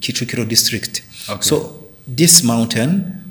Kicukiro 0.00 0.48
district. 0.48 1.02
Okay. 1.28 1.40
So 1.42 1.84
this 2.06 2.42
mountain 2.44 3.27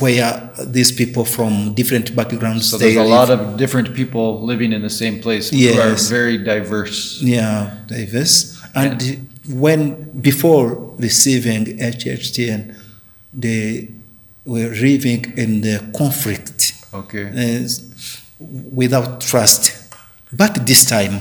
where 0.00 0.50
these 0.66 0.90
people 0.92 1.24
from 1.24 1.74
different 1.74 2.16
backgrounds 2.16 2.70
So 2.70 2.78
there's 2.78 2.96
a 2.96 3.02
lot 3.02 3.28
of 3.30 3.56
different 3.58 3.94
people 3.94 4.42
living 4.42 4.72
in 4.72 4.80
the 4.82 4.90
same 4.90 5.20
place 5.20 5.50
who 5.50 5.58
are 5.80 5.94
very 5.94 6.38
diverse. 6.38 7.20
Yeah, 7.22 7.76
diverse. 7.86 8.58
And 8.74 9.28
when 9.48 10.10
before 10.20 10.94
receiving 10.98 11.78
HHTN, 11.78 12.74
they 13.34 13.88
were 14.46 14.70
living 14.70 15.32
in 15.36 15.60
the 15.60 15.84
conflict 15.96 16.72
Okay. 16.94 17.26
uh, 17.28 17.68
without 18.72 19.20
trust. 19.20 19.92
But 20.32 20.66
this 20.66 20.84
time, 20.88 21.20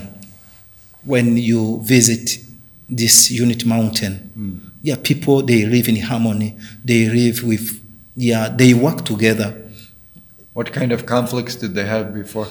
when 1.03 1.35
you 1.37 1.81
visit 1.83 2.37
this 2.89 3.29
Unity 3.31 3.67
Mountain, 3.67 4.71
yeah, 4.81 4.95
people 5.03 5.41
they 5.41 5.65
live 5.65 5.87
in 5.89 5.97
harmony. 6.01 6.55
They 6.85 7.09
live 7.09 7.43
with, 7.43 7.81
yeah, 8.17 8.49
they 8.49 8.73
work 8.73 9.05
together. 9.05 9.49
What 10.53 10.73
kind 10.73 10.91
of 10.91 11.05
conflicts 11.05 11.55
did 11.55 11.75
they 11.75 11.85
have 11.85 12.13
before? 12.13 12.47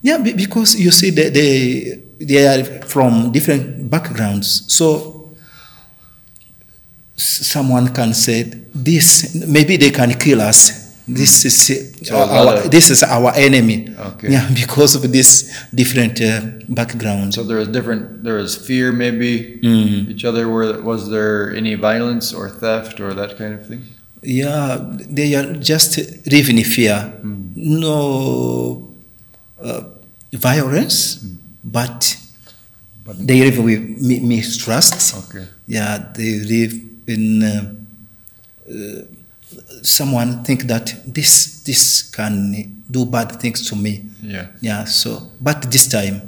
Yeah, 0.00 0.18
because 0.18 0.78
you 0.80 0.92
see, 0.92 1.10
they, 1.10 1.28
they, 1.28 2.00
they 2.20 2.46
are 2.46 2.62
from 2.86 3.32
different 3.32 3.90
backgrounds. 3.90 4.72
So 4.72 5.30
someone 7.16 7.88
can 7.92 8.14
say, 8.14 8.44
this, 8.74 9.34
maybe 9.46 9.76
they 9.76 9.90
can 9.90 10.12
kill 10.18 10.40
us. 10.40 10.86
This 11.10 11.44
is, 11.46 12.06
So 12.06 12.16
a 12.16 12.26
our, 12.46 12.54
of- 12.64 12.70
this 12.70 12.90
is 12.90 13.02
our 13.02 13.32
enemy. 13.34 13.88
Okay. 13.98 14.30
Yeah, 14.32 14.48
because 14.54 14.94
of 14.94 15.10
this 15.10 15.66
different 15.74 16.20
uh, 16.20 16.42
background. 16.68 17.32
So 17.34 17.42
there 17.42 17.56
was 17.56 17.68
different. 17.68 18.22
There 18.22 18.34
was 18.34 18.54
fear, 18.56 18.92
maybe 18.92 19.58
Mm. 19.62 20.10
each 20.10 20.24
other. 20.26 20.46
Were 20.48 20.82
was 20.82 21.08
there 21.08 21.54
any 21.56 21.74
violence 21.76 22.34
or 22.34 22.50
theft 22.50 23.00
or 23.00 23.14
that 23.14 23.38
kind 23.38 23.54
of 23.54 23.66
thing? 23.66 23.82
Yeah, 24.22 24.78
they 25.08 25.34
are 25.34 25.52
just 25.54 25.98
living 26.30 26.58
in 26.58 26.64
fear. 26.64 27.12
No 27.54 28.88
uh, 29.62 29.82
violence, 30.32 31.24
but 31.64 32.16
But- 33.04 33.26
they 33.26 33.40
live 33.40 33.58
with 33.62 33.80
mi- 34.00 34.20
mistrust. 34.20 35.16
Okay. 35.28 35.46
Yeah, 35.66 36.12
they 36.14 36.40
live 36.40 36.74
in. 37.06 37.42
Uh, 37.42 37.74
uh, 38.70 39.02
someone 39.82 40.42
think 40.44 40.64
that 40.66 40.94
this 41.06 41.62
this 41.64 42.02
can 42.02 42.82
do 42.90 43.04
bad 43.06 43.40
things 43.40 43.68
to 43.70 43.76
me. 43.76 44.02
Yeah. 44.22 44.46
Yeah. 44.60 44.84
So, 44.84 45.30
but 45.40 45.70
this 45.70 45.86
time, 45.88 46.20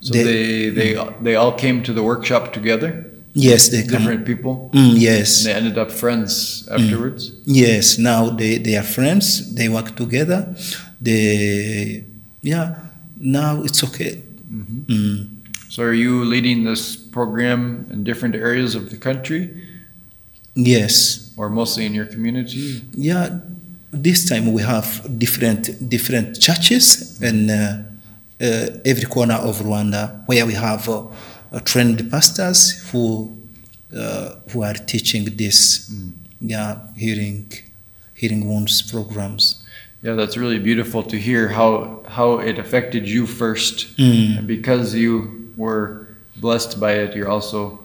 So 0.00 0.12
they 0.12 0.70
they 0.70 0.96
they 1.22 1.34
all 1.36 1.52
came 1.52 1.82
to 1.82 1.92
the 1.92 2.02
workshop 2.02 2.52
together. 2.52 3.06
Yes 3.34 3.68
they 3.68 3.82
come. 3.82 3.98
Different 4.02 4.24
people. 4.26 4.70
Mm, 4.72 4.94
yes. 4.96 5.44
And 5.44 5.46
they 5.46 5.54
ended 5.58 5.78
up 5.78 5.90
friends 5.90 6.66
afterwards. 6.70 7.32
Yes, 7.44 7.98
now 7.98 8.30
they, 8.30 8.58
they 8.58 8.76
are 8.76 8.82
friends, 8.82 9.54
they 9.54 9.68
work 9.68 9.94
together, 9.96 10.54
they 11.00 12.04
yeah, 12.42 12.76
now 13.18 13.62
it's 13.62 13.82
okay. 13.84 14.22
Mm. 14.52 15.28
So 15.68 15.82
are 15.82 15.92
you 15.92 16.24
leading 16.24 16.64
this 16.64 16.94
program 16.94 17.86
in 17.90 18.04
different 18.04 18.34
areas 18.36 18.74
of 18.76 18.90
the 18.90 18.96
country 18.96 19.50
Yes, 20.54 21.32
or 21.36 21.50
mostly 21.50 21.84
in 21.86 21.94
your 21.94 22.06
community? 22.06 22.82
yeah. 22.92 23.40
This 23.90 24.28
time 24.28 24.52
we 24.52 24.62
have 24.62 24.86
different 25.18 25.88
different 25.88 26.40
churches 26.40 27.20
in 27.22 27.48
uh, 27.48 27.84
uh, 28.40 28.66
every 28.84 29.04
corner 29.06 29.34
of 29.34 29.60
Rwanda 29.60 30.26
where 30.26 30.44
we 30.46 30.54
have 30.54 30.88
uh, 30.88 31.02
trained 31.60 32.10
pastors 32.10 32.90
who 32.90 33.36
uh, 33.96 34.34
who 34.50 34.62
are 34.62 34.74
teaching 34.74 35.24
this 35.36 35.90
yeah 36.40 36.78
hearing 36.96 37.52
hearing 38.14 38.48
wounds 38.48 38.82
programs. 38.82 39.62
Yeah, 40.02 40.14
that's 40.14 40.36
really 40.36 40.58
beautiful 40.58 41.02
to 41.04 41.16
hear 41.18 41.48
how 41.48 42.00
how 42.08 42.38
it 42.38 42.58
affected 42.58 43.08
you 43.08 43.26
first. 43.26 43.96
Mm. 43.96 44.38
And 44.38 44.46
because 44.46 44.94
you 44.94 45.52
were 45.56 46.08
blessed 46.36 46.78
by 46.80 46.92
it, 46.92 47.14
you're 47.16 47.30
also 47.30 47.80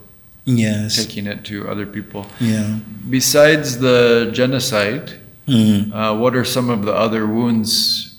Yes. 0.45 0.95
taking 0.95 1.27
it 1.27 1.43
to 1.45 1.69
other 1.69 1.85
people. 1.85 2.25
Yeah. 2.39 2.79
Besides 3.09 3.77
the 3.79 4.29
genocide, 4.33 5.11
Mm. 5.47 5.91
uh, 5.93 6.15
what 6.17 6.35
are 6.35 6.45
some 6.45 6.69
of 6.69 6.85
the 6.85 6.93
other 6.93 7.25
wounds 7.27 8.15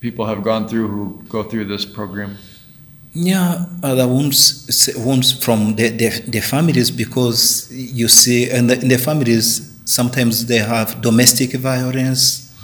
people 0.00 0.26
have 0.26 0.42
gone 0.42 0.68
through 0.68 0.88
who 0.88 1.22
go 1.28 1.42
through 1.42 1.64
this 1.66 1.84
program? 1.84 2.36
Yeah, 3.14 3.66
other 3.82 4.08
wounds, 4.08 4.64
from 5.44 5.76
the, 5.76 5.88
the, 5.88 6.08
the 6.28 6.40
families 6.40 6.90
because 6.90 7.70
you 7.70 8.08
see, 8.08 8.50
and 8.50 8.70
the, 8.70 8.80
in 8.80 8.88
the 8.88 8.96
families, 8.96 9.78
sometimes 9.84 10.46
they 10.46 10.58
have 10.58 11.02
domestic 11.02 11.52
violence. 11.52 12.54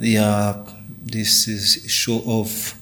Yeah, 0.00 0.64
this 1.04 1.46
is 1.46 1.84
issue 1.84 2.20
of 2.26 2.74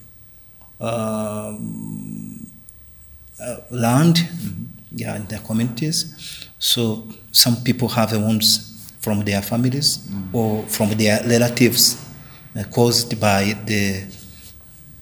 um, 0.81 2.47
uh, 3.39 3.57
land, 3.69 4.27
yeah, 4.91 5.15
in 5.15 5.27
the 5.27 5.37
communities. 5.37 6.47
So 6.57 7.07
some 7.31 7.57
people 7.57 7.89
have 7.89 8.09
the 8.09 8.19
wounds 8.19 8.91
from 9.01 9.23
their 9.23 9.43
families 9.43 10.09
or 10.31 10.63
from 10.63 10.89
their 10.91 11.21
relatives 11.27 12.03
uh, 12.57 12.63
caused 12.71 13.19
by 13.19 13.55
the 13.65 14.03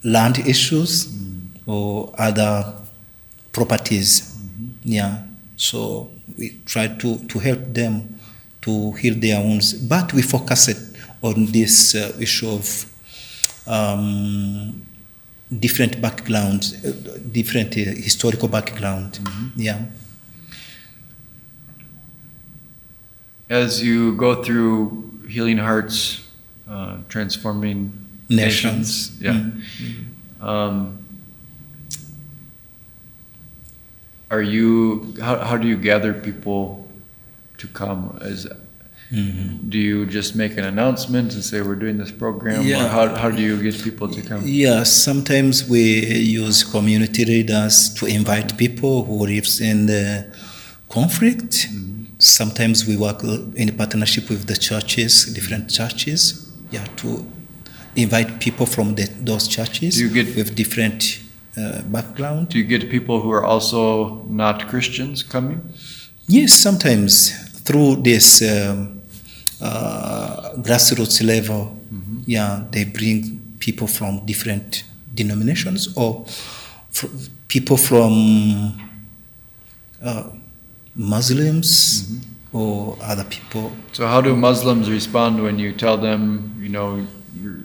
land 0.03 0.39
issues 0.39 1.07
or 1.71 2.13
other 2.17 2.73
properties. 3.51 4.37
Yeah. 4.83 5.23
So 5.55 6.09
we 6.37 6.59
try 6.65 6.87
to, 6.87 7.17
to 7.27 7.39
help 7.39 7.73
them 7.73 8.19
to 8.61 8.91
heal 8.93 9.15
their 9.15 9.39
wounds, 9.41 9.73
but 9.73 10.13
we 10.13 10.21
focus 10.21 10.67
it 10.67 10.77
on 11.21 11.45
this 11.47 11.95
uh, 11.95 12.11
issue 12.19 12.49
of 12.49 12.85
um, 13.67 14.85
different 15.59 16.01
backgrounds, 16.01 16.73
uh, 16.83 17.19
different 17.31 17.71
uh, 17.73 17.81
historical 18.07 18.47
background. 18.47 19.19
Yeah. 19.55 19.85
As 23.49 23.83
you 23.83 24.15
go 24.15 24.43
through 24.43 25.25
Healing 25.29 25.57
Hearts, 25.57 26.25
uh, 26.69 26.97
Transforming 27.09 27.93
Nations. 28.29 29.19
Nations, 29.19 29.61
yeah. 30.41 30.47
Um, 30.47 31.00
are 34.31 34.41
you, 34.41 35.13
how, 35.21 35.37
how 35.39 35.57
do 35.57 35.67
you 35.67 35.77
gather 35.77 36.13
people 36.13 36.87
to 37.57 37.67
come? 37.67 38.17
Is, 38.21 38.47
mm-hmm. 39.11 39.69
do 39.69 39.77
you 39.77 40.05
just 40.05 40.35
make 40.35 40.53
an 40.57 40.63
announcement 40.63 41.33
and 41.33 41.43
say 41.43 41.61
we're 41.61 41.75
doing 41.75 41.97
this 41.97 42.11
program? 42.11 42.61
Or 42.61 42.63
Yeah. 42.63 42.87
how, 42.87 43.13
how 43.15 43.29
do 43.29 43.41
you 43.41 43.61
get 43.61 43.83
people 43.83 44.07
to 44.07 44.21
come? 44.21 44.41
Yeah, 44.45 44.83
sometimes 44.83 45.67
we 45.69 45.83
use 46.15 46.63
community 46.63 47.25
leaders 47.25 47.93
to 47.95 48.05
invite 48.05 48.57
people 48.57 49.03
who 49.03 49.25
lives 49.25 49.59
in 49.59 49.85
the 49.87 50.33
conflict. 50.89 51.51
Mm-hmm. 51.51 52.03
Sometimes 52.19 52.87
we 52.87 52.95
work 52.97 53.23
in 53.55 53.75
partnership 53.75 54.29
with 54.29 54.45
the 54.47 54.55
churches, 54.55 55.25
different 55.33 55.69
churches, 55.69 56.49
yeah, 56.71 56.85
to 56.97 57.25
invite 57.97 58.39
people 58.39 58.65
from 58.65 58.95
the, 58.95 59.09
those 59.21 59.45
churches 59.47 59.95
Do 59.97 60.07
you 60.07 60.13
get- 60.23 60.35
with 60.37 60.55
different 60.55 61.19
uh, 61.57 61.81
background. 61.83 62.49
Do 62.49 62.57
you 62.57 62.63
get 62.63 62.89
people 62.89 63.21
who 63.21 63.31
are 63.31 63.43
also 63.43 64.23
not 64.23 64.67
Christians 64.67 65.23
coming? 65.23 65.61
Yes, 66.27 66.53
sometimes 66.53 67.31
through 67.63 67.97
this 67.97 68.41
um, 68.41 69.01
uh, 69.61 70.53
grassroots 70.57 71.21
level, 71.25 71.77
yeah, 72.25 72.63
they 72.71 72.85
bring 72.85 73.55
people 73.59 73.87
from 73.87 74.25
different 74.25 74.83
denominations 75.13 75.95
or 75.97 76.25
fr- 76.89 77.07
people 77.47 77.77
from 77.77 78.79
uh, 80.03 80.29
Muslims 80.95 82.21
or 82.53 82.97
other 83.01 83.23
people. 83.25 83.71
So 83.91 84.07
how 84.07 84.21
do 84.21 84.35
Muslims 84.35 84.89
respond 84.89 85.41
when 85.41 85.59
you 85.59 85.73
tell 85.73 85.97
them, 85.97 86.55
you 86.61 86.69
know, 86.69 87.05
you're 87.35 87.59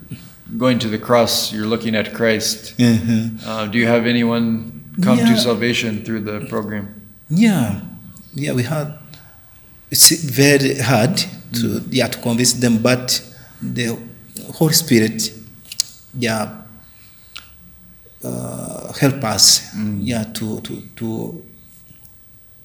going 0.56 0.78
to 0.78 0.88
the 0.88 0.98
cross, 0.98 1.52
you're 1.52 1.66
looking 1.66 1.94
at 1.96 2.14
Christ? 2.14 2.74
Uh, 2.80 3.66
do 3.66 3.78
you 3.78 3.86
have 3.86 4.06
anyone 4.06 4.72
come 5.02 5.18
Yeah. 5.18 5.34
to 5.34 5.38
salvation 5.40 6.04
through 6.04 6.20
the 6.20 6.46
program? 6.48 6.88
Yeah, 7.28 7.80
yeah, 8.34 8.52
we 8.52 8.62
had. 8.62 8.98
It's 9.90 10.10
very 10.24 10.78
hard 10.78 11.16
to 11.54 11.82
yeah 11.90 12.08
to 12.08 12.18
convince 12.18 12.52
them, 12.54 12.78
but 12.78 13.20
the 13.62 13.98
Holy 14.54 14.72
Spirit, 14.74 15.32
yeah, 16.18 16.62
uh, 18.24 18.92
help 18.94 19.22
us, 19.24 19.74
yeah, 20.00 20.24
to 20.34 20.60
to 20.60 20.82
to 20.96 21.42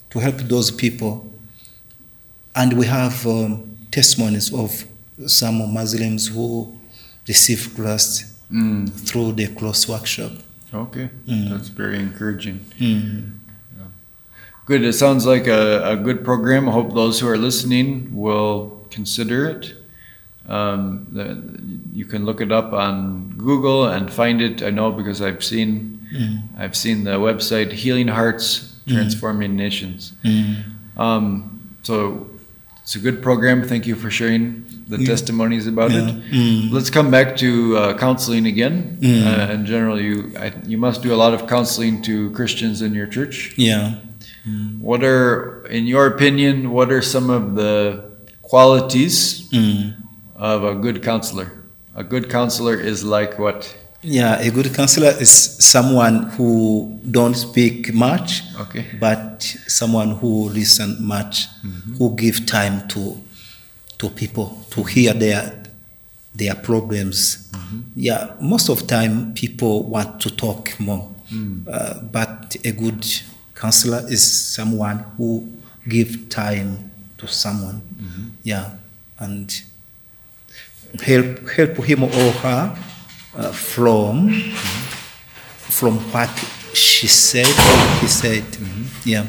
to 0.10 0.20
help 0.20 0.38
those 0.50 0.72
people, 0.72 1.32
and 2.56 2.74
we 2.74 2.86
have 2.86 3.26
um, 3.28 3.78
testimonies 3.92 4.54
of 4.54 4.86
some 5.28 5.74
Muslims 5.74 6.28
who 6.28 6.74
receive 7.32 7.62
Christ 7.76 8.14
Mm, 8.52 8.90
through 9.08 9.32
the 9.40 9.48
cross 9.60 9.82
workshop. 9.88 10.32
okay, 10.84 11.08
Mm. 11.28 11.50
that's 11.52 11.70
very 11.82 11.98
encouraging. 12.08 12.60
Mm. 12.80 13.38
Good. 14.68 14.84
It 14.84 14.94
sounds 14.94 15.24
like 15.26 15.48
a, 15.48 15.64
a 15.94 15.96
good 16.08 16.20
program. 16.30 16.70
I 16.70 16.72
hope 16.72 16.94
those 16.94 17.16
who 17.20 17.28
are 17.34 17.38
listening 17.50 17.88
will 18.24 18.56
consider 18.98 19.40
it. 19.54 19.64
Um, 20.58 21.08
the, 21.16 21.26
you 22.00 22.06
can 22.12 22.22
look 22.26 22.40
it 22.42 22.52
up 22.52 22.70
on 22.74 23.34
Google 23.38 23.82
and 23.94 24.04
find 24.22 24.38
it. 24.48 24.62
I 24.62 24.70
know 24.78 24.92
because 25.00 25.20
I've 25.22 25.44
seen 25.44 25.98
Mm. 26.12 26.38
I've 26.62 26.76
seen 26.76 26.98
the 27.06 27.16
website 27.28 27.72
Healing 27.72 28.10
Hearts 28.10 28.76
Transforming 28.86 29.56
Nations. 29.56 30.12
Mm. 30.26 30.56
Um, 31.00 31.24
so 31.84 32.28
it's 32.84 32.96
a 32.96 33.00
good 33.00 33.22
program. 33.22 33.64
Thank 33.64 33.86
you 33.88 33.96
for 33.96 34.10
sharing 34.10 34.66
the 34.88 34.98
Yeah. 34.98 35.08
testimonies 35.08 35.68
about 35.68 35.92
Yeah. 35.92 36.08
it. 36.10 36.16
Mm. 36.32 36.72
Let's 36.72 36.90
come 36.90 37.10
back 37.12 37.38
to 37.38 37.78
uh, 37.78 37.98
counseling 37.98 38.46
again. 38.46 38.98
Mm. 39.02 39.26
Uh, 39.50 39.54
in 39.54 39.66
general, 39.66 40.00
you 40.00 40.32
I, 40.38 40.52
you 40.68 40.78
must 40.78 41.02
do 41.04 41.14
a 41.14 41.20
lot 41.24 41.34
of 41.34 41.48
counseling 41.48 42.02
to 42.04 42.30
Christians 42.32 42.82
in 42.82 42.94
your 42.94 43.08
church. 43.08 43.54
Yeah. 43.58 43.96
What 44.82 45.04
are, 45.04 45.66
in 45.70 45.86
your 45.86 46.08
opinion, 46.08 46.72
what 46.72 46.92
are 46.92 47.02
some 47.04 47.30
of 47.30 47.54
the 47.56 48.04
qualities 48.42 49.48
Mm. 49.52 49.94
of 50.36 50.64
a 50.64 50.74
good 50.76 51.04
counselor? 51.04 51.48
A 51.96 52.04
good 52.04 52.30
counselor 52.30 52.76
is 52.92 53.04
like 53.04 53.38
what? 53.38 53.76
Yeah, 54.04 54.40
a 54.40 54.50
good 54.50 54.74
counselor 54.74 55.14
is 55.20 55.32
someone 55.32 56.30
who 56.32 57.00
don't 57.10 57.36
speak 57.36 57.94
much, 57.94 58.42
Okay. 58.60 58.86
but 59.00 59.44
someone 59.68 60.12
who 60.12 60.50
listen 60.50 60.98
much, 61.00 61.48
mm-hmm. 61.64 61.96
who 61.98 62.16
give 62.16 62.46
time 62.46 62.88
to 62.90 63.22
to 64.00 64.10
people 64.10 64.66
to 64.72 64.84
hear 64.84 65.14
their 65.14 65.64
their 66.34 66.56
problems. 66.56 67.50
Mm-hmm. 67.52 67.80
Yeah, 67.96 68.32
most 68.40 68.70
of 68.70 68.88
time 68.88 69.34
people 69.36 69.84
want 69.84 70.20
to 70.22 70.36
talk 70.36 70.80
more, 70.80 71.12
mm. 71.32 71.68
uh, 71.68 72.02
but 72.12 72.56
a 72.66 72.72
good 72.72 73.06
counselor 73.54 74.02
is 74.10 74.24
someone 74.24 75.06
who 75.18 75.48
give 75.88 76.30
time 76.30 76.90
to 77.20 77.28
someone. 77.28 77.82
Mm-hmm. 78.02 78.28
Yeah, 78.44 78.78
and 79.20 79.62
help 81.04 81.48
help 81.50 81.78
him 81.86 82.04
or 82.04 82.32
her 82.42 82.76
uh, 83.36 83.52
from 83.52 84.30
from 85.70 85.98
what 86.12 86.30
she 86.74 87.08
said 87.08 87.48
he 88.02 88.08
said. 88.08 88.44
Yeah. 89.06 89.26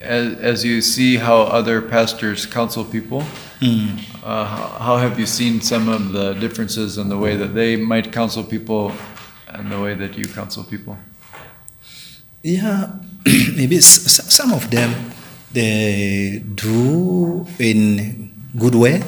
As, 0.00 0.34
as 0.38 0.64
you 0.64 0.80
see 0.82 1.16
how 1.16 1.42
other 1.42 1.80
pastors 1.82 2.46
counsel 2.46 2.84
people, 2.84 3.24
Mm. 3.60 3.98
uh, 4.22 4.44
how, 4.44 4.66
how 4.84 4.96
have 4.98 5.18
you 5.18 5.24
seen 5.24 5.62
some 5.62 5.88
of 5.88 6.12
the 6.12 6.34
differences 6.34 6.98
in 6.98 7.08
the 7.08 7.16
way 7.16 7.36
that 7.36 7.54
they 7.54 7.74
might 7.74 8.12
counsel 8.12 8.44
people 8.44 8.92
and 9.48 9.72
the 9.72 9.80
way 9.80 9.94
that 9.94 10.18
you 10.18 10.26
counsel 10.26 10.62
people? 10.62 10.98
Yeah, 12.42 12.92
maybe 13.56 13.80
some 13.80 14.52
of 14.52 14.70
them 14.70 14.92
they 15.52 16.42
do 16.54 17.46
in 17.58 18.30
good 18.58 18.74
way, 18.74 19.02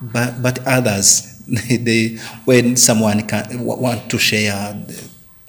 but 0.00 0.40
but 0.42 0.66
others 0.66 1.31
they 1.52 2.16
when 2.44 2.76
someone 2.76 3.26
can 3.26 3.64
want 3.64 4.10
to 4.10 4.18
share 4.18 4.74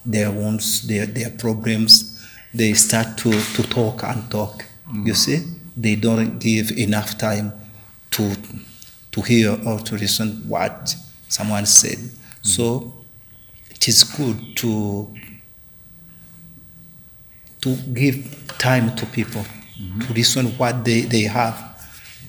their 0.06 0.32
wounds, 0.32 0.88
their 0.88 1.06
their 1.06 1.30
problems, 1.30 2.22
they 2.54 2.74
start 2.74 3.18
to 3.20 3.32
to 3.32 3.64
talk 3.64 4.04
and 4.04 4.30
talk. 4.30 4.66
You 4.92 5.14
mm. 5.14 5.16
see, 5.16 5.40
they 5.78 5.96
don't 5.96 6.40
give 6.40 6.72
enough 6.72 7.18
time 7.18 7.54
to 8.12 8.36
to 9.12 9.22
hear 9.22 9.58
or 9.66 9.80
to 9.80 9.96
listen 9.96 10.44
what 10.48 10.96
someone 11.30 11.66
said. 11.66 11.98
Mm. 11.98 12.12
So 12.46 12.94
it 13.70 13.88
is 13.88 14.04
good 14.04 14.58
to 14.58 15.08
to 17.62 17.76
give 17.94 18.56
time 18.58 18.94
to 18.98 19.06
people 19.06 19.44
to 19.44 19.50
mm-hmm. 19.82 20.14
listen 20.14 20.48
what 20.58 20.84
they, 20.86 21.02
they 21.02 21.22
have 21.24 21.56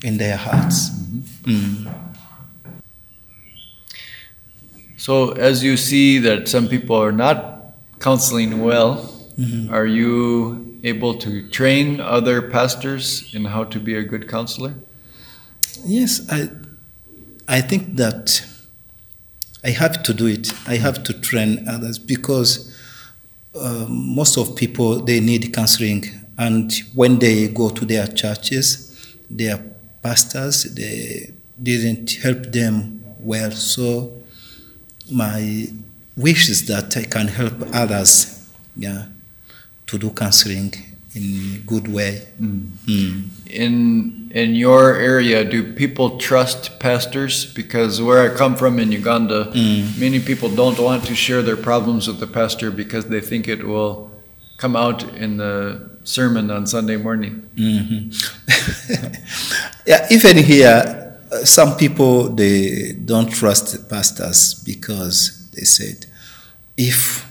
in 0.03 0.17
their 0.17 0.37
hearts. 0.37 0.91
Mm-hmm. 0.91 1.51
Mm. 1.51 2.14
So, 5.05 5.33
as 5.33 5.63
you 5.63 5.77
see 5.77 6.19
that 6.21 6.49
some 6.49 6.67
people 6.67 6.97
are 6.97 7.13
not 7.13 7.75
counseling 8.01 8.63
well, 8.63 9.13
are 9.71 9.85
you 9.85 10.81
able 10.83 11.13
to 11.19 11.47
train 11.51 12.01
other 12.01 12.41
pastors 12.41 13.29
in 13.35 13.45
how 13.45 13.65
to 13.65 13.79
be 13.79 13.97
a 13.97 14.03
good 14.03 14.31
counselor? 14.31 14.73
Yes, 15.85 16.27
I 16.31 16.49
I 17.47 17.61
think 17.61 17.97
that 17.97 18.47
I 19.63 19.73
have 19.73 20.03
to 20.05 20.15
do 20.15 20.27
it. 20.27 20.51
I 20.67 20.77
have 20.77 21.05
to 21.05 21.13
train 21.13 21.69
others 21.69 21.99
because 21.99 22.75
uh, 23.55 23.85
most 23.91 24.39
of 24.39 24.57
people 24.57 25.05
they 25.05 25.21
need 25.21 25.53
counseling, 25.53 26.05
and 26.39 26.73
when 26.95 27.19
they 27.19 27.49
go 27.49 27.69
to 27.69 27.85
their 27.85 28.07
churches, 28.07 28.67
their 29.29 29.59
pastors 30.03 30.65
they 30.65 31.35
didn't 31.63 32.11
help 32.23 32.53
them 32.53 33.05
well. 33.21 33.51
So 33.51 34.24
my 35.11 35.67
wish 36.17 36.49
is 36.49 36.67
that 36.67 36.97
I 36.97 37.05
can 37.05 37.29
help 37.29 37.55
others, 37.73 38.49
yeah, 38.77 39.07
to 39.87 39.99
do 39.99 40.11
counseling 40.11 40.73
in 41.15 41.57
a 41.57 41.59
good 41.67 41.89
way. 41.89 42.27
Mm. 42.41 43.29
In 43.49 44.31
in 44.35 44.55
your 44.57 44.97
area, 44.97 45.45
do 45.45 45.73
people 45.75 46.19
trust 46.19 46.81
pastors? 46.81 47.47
Because 47.55 48.03
where 48.03 48.21
I 48.33 48.35
come 48.37 48.57
from 48.57 48.79
in 48.81 48.91
Uganda, 48.91 49.51
many 49.99 50.19
people 50.21 50.49
don't 50.49 50.79
want 50.79 51.05
to 51.05 51.15
share 51.15 51.43
their 51.43 51.57
problems 51.57 52.09
with 52.09 52.19
the 52.19 52.27
pastor 52.27 52.71
because 52.71 53.07
they 53.07 53.21
think 53.21 53.47
it 53.47 53.65
will 53.65 54.11
come 54.57 54.75
out 54.77 55.05
in 55.15 55.37
the 55.37 55.91
sermon 56.05 56.51
on 56.51 56.67
Sunday 56.67 56.97
morning. 56.97 57.49
Mhm. 57.57 58.11
yeah, 59.87 60.07
even 60.11 60.37
here, 60.37 61.04
some 61.45 61.77
people 61.77 62.29
they 62.29 62.93
don't 62.93 63.31
trust 63.31 63.89
pastors 63.89 64.55
because 64.65 65.51
they 65.53 65.65
said, 65.65 66.07
if 66.77 67.31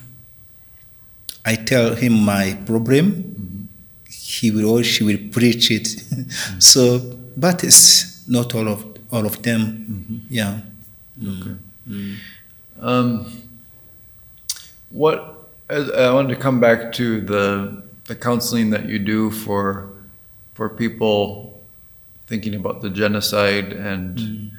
I 1.46 1.56
tell 1.56 1.96
him 1.96 2.14
my 2.14 2.58
problem, 2.66 3.70
he 4.10 4.52
will 4.52 4.70
or 4.80 4.84
she 4.84 5.04
will 5.04 5.20
preach 5.32 5.72
it. 5.72 5.88
so, 6.60 7.18
but 7.36 7.64
it's 7.64 8.28
not 8.28 8.56
all 8.56 8.68
of 8.68 8.86
all 9.12 9.26
of 9.26 9.42
them. 9.44 10.26
Yeah. 10.30 10.60
Um, 12.80 13.32
what 14.90 15.50
I 15.70 16.12
wanted 16.12 16.36
to 16.36 16.42
come 16.42 16.60
back 16.60 16.92
to 16.94 17.22
the 17.22 17.84
the 18.06 18.16
counseling 18.16 18.70
that 18.72 18.88
you 18.90 19.00
do 19.00 19.32
for 19.32 19.90
for 20.54 20.70
people 20.70 21.53
thinking 22.34 22.56
about 22.56 22.82
the 22.82 22.90
genocide 22.90 23.74
and 23.74 24.50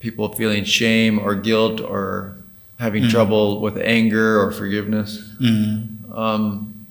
people 0.00 0.32
feeling 0.40 0.64
shame 0.64 1.18
or 1.18 1.34
guilt 1.34 1.82
or 1.82 2.34
having 2.78 3.06
trouble 3.10 3.60
with 3.60 3.76
anger 3.76 4.40
or 4.40 4.50
forgiveness. 4.52 5.10
Mm. 5.38 6.16
Um, 6.16 6.86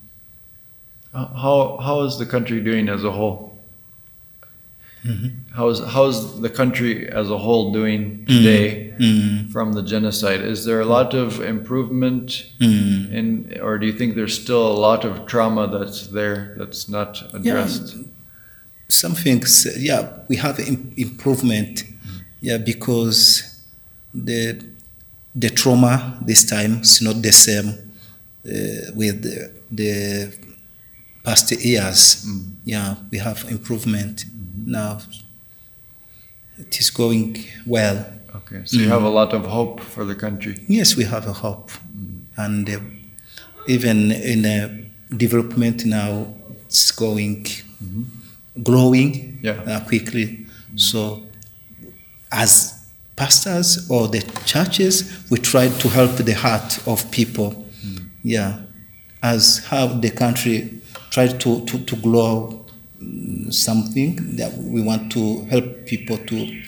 how 1.13 1.79
how 1.87 1.97
is 2.07 2.19
the 2.19 2.27
country 2.27 2.59
doing 2.61 2.89
as 2.89 3.03
a 3.03 3.11
whole? 3.11 3.57
How 5.57 5.69
is 5.69 5.79
how's 5.95 6.41
the 6.45 6.49
country 6.61 7.07
as 7.09 7.27
a 7.31 7.37
whole 7.45 7.71
doing 7.73 8.25
today 8.27 8.67
Mm. 8.99 9.51
from 9.51 9.73
the 9.73 9.83
genocide? 9.93 10.41
Is 10.53 10.59
there 10.67 10.79
a 10.87 10.89
lot 10.97 11.13
of 11.23 11.27
improvement 11.55 12.45
Mm. 12.61 13.11
in, 13.19 13.59
or 13.65 13.77
do 13.79 13.85
you 13.89 13.93
think 13.99 14.09
there's 14.15 14.37
still 14.45 14.65
a 14.75 14.77
lot 14.87 15.01
of 15.09 15.25
trauma 15.31 15.63
that's 15.75 16.01
there 16.07 16.39
that's 16.59 16.87
not 16.97 17.11
addressed? 17.37 17.95
Some 18.87 19.15
things, 19.15 19.67
yeah, 19.79 20.19
we 20.27 20.35
have 20.37 20.59
improvement, 20.97 21.83
yeah, 22.41 22.57
because 22.57 23.61
the 24.13 24.63
the 25.35 25.49
trauma 25.49 26.17
this 26.21 26.45
time 26.45 26.81
is 26.81 27.01
not 27.01 27.21
the 27.21 27.31
same 27.31 27.67
uh, 27.67 28.91
with 28.95 29.21
the, 29.21 29.51
the 29.71 30.33
past 31.23 31.51
years. 31.51 32.25
Yeah, 32.63 32.95
we 33.11 33.17
have 33.17 33.45
improvement 33.49 34.25
now. 34.65 34.99
It 36.57 36.79
is 36.79 36.89
going 36.89 37.43
well. 37.65 38.05
Okay, 38.35 38.61
so 38.65 38.77
you 38.77 38.87
have 38.87 39.03
a 39.03 39.09
lot 39.09 39.33
of 39.33 39.45
hope 39.45 39.81
for 39.81 40.05
the 40.05 40.15
country. 40.15 40.57
Yes, 40.67 40.95
we 40.95 41.03
have 41.03 41.27
a 41.27 41.33
hope, 41.33 41.71
and 42.37 42.69
uh, 42.69 42.79
even 43.67 44.11
in 44.11 44.45
uh, 44.45 44.69
development 45.17 45.85
now, 45.85 46.33
it's 46.65 46.91
going 46.91 47.45
growing 48.63 49.39
Yeah. 49.41 49.61
uh, 49.65 49.79
quickly. 49.85 50.45
So, 50.75 51.23
as 52.31 52.85
pastors 53.15 53.89
or 53.89 54.07
the 54.07 54.21
churches, 54.45 55.29
we 55.29 55.37
try 55.39 55.69
to 55.69 55.89
help 55.89 56.11
the 56.17 56.33
heart 56.33 56.85
of 56.87 57.09
people. 57.11 57.63
Yeah, 58.23 58.57
as 59.21 59.59
how 59.67 59.87
the 59.87 60.09
country 60.09 60.81
tried 61.11 61.39
to 61.41 61.63
to, 61.65 61.77
to 61.85 61.95
grow 61.97 62.65
mm, 63.01 63.53
something 63.53 64.35
that 64.37 64.51
we 64.57 64.81
want 64.81 65.11
to 65.11 65.45
help 65.45 65.85
people 65.85 66.17
to 66.17 66.61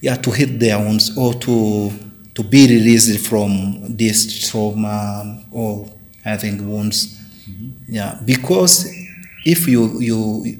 yeah 0.00 0.16
to 0.16 0.30
hit 0.32 0.58
their 0.58 0.78
wounds 0.80 1.16
or 1.16 1.34
to 1.34 1.92
to 2.34 2.42
be 2.42 2.66
released 2.66 3.24
from 3.28 3.96
this 3.96 4.50
trauma 4.50 5.40
or 5.52 5.88
having 6.24 6.68
wounds 6.68 7.16
yeah 7.88 8.18
because 8.24 8.86
if 9.44 9.68
you 9.68 10.00
you 10.00 10.58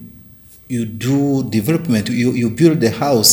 you 0.68 0.85
do 0.85 1.42
development 1.50 2.09
you, 2.09 2.33
you 2.33 2.50
build 2.50 2.81
the 2.81 2.90
house 2.90 3.31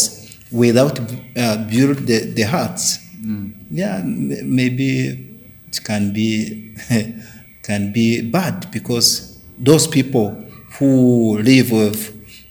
without 0.52 1.00
uh, 1.00 1.58
build 1.69 1.98
the, 2.08 2.19
the 2.36 2.43
hearts 2.43 3.00
yeah 3.72 3.98
m- 4.00 4.56
maybe 4.56 4.89
it 5.69 5.80
can 5.84 6.12
be 6.13 6.76
can 7.63 7.91
be 7.93 8.22
bad 8.22 8.69
because 8.72 9.39
those 9.58 9.88
people 9.88 10.28
who 10.78 11.38
live 11.39 11.72
with 11.72 12.00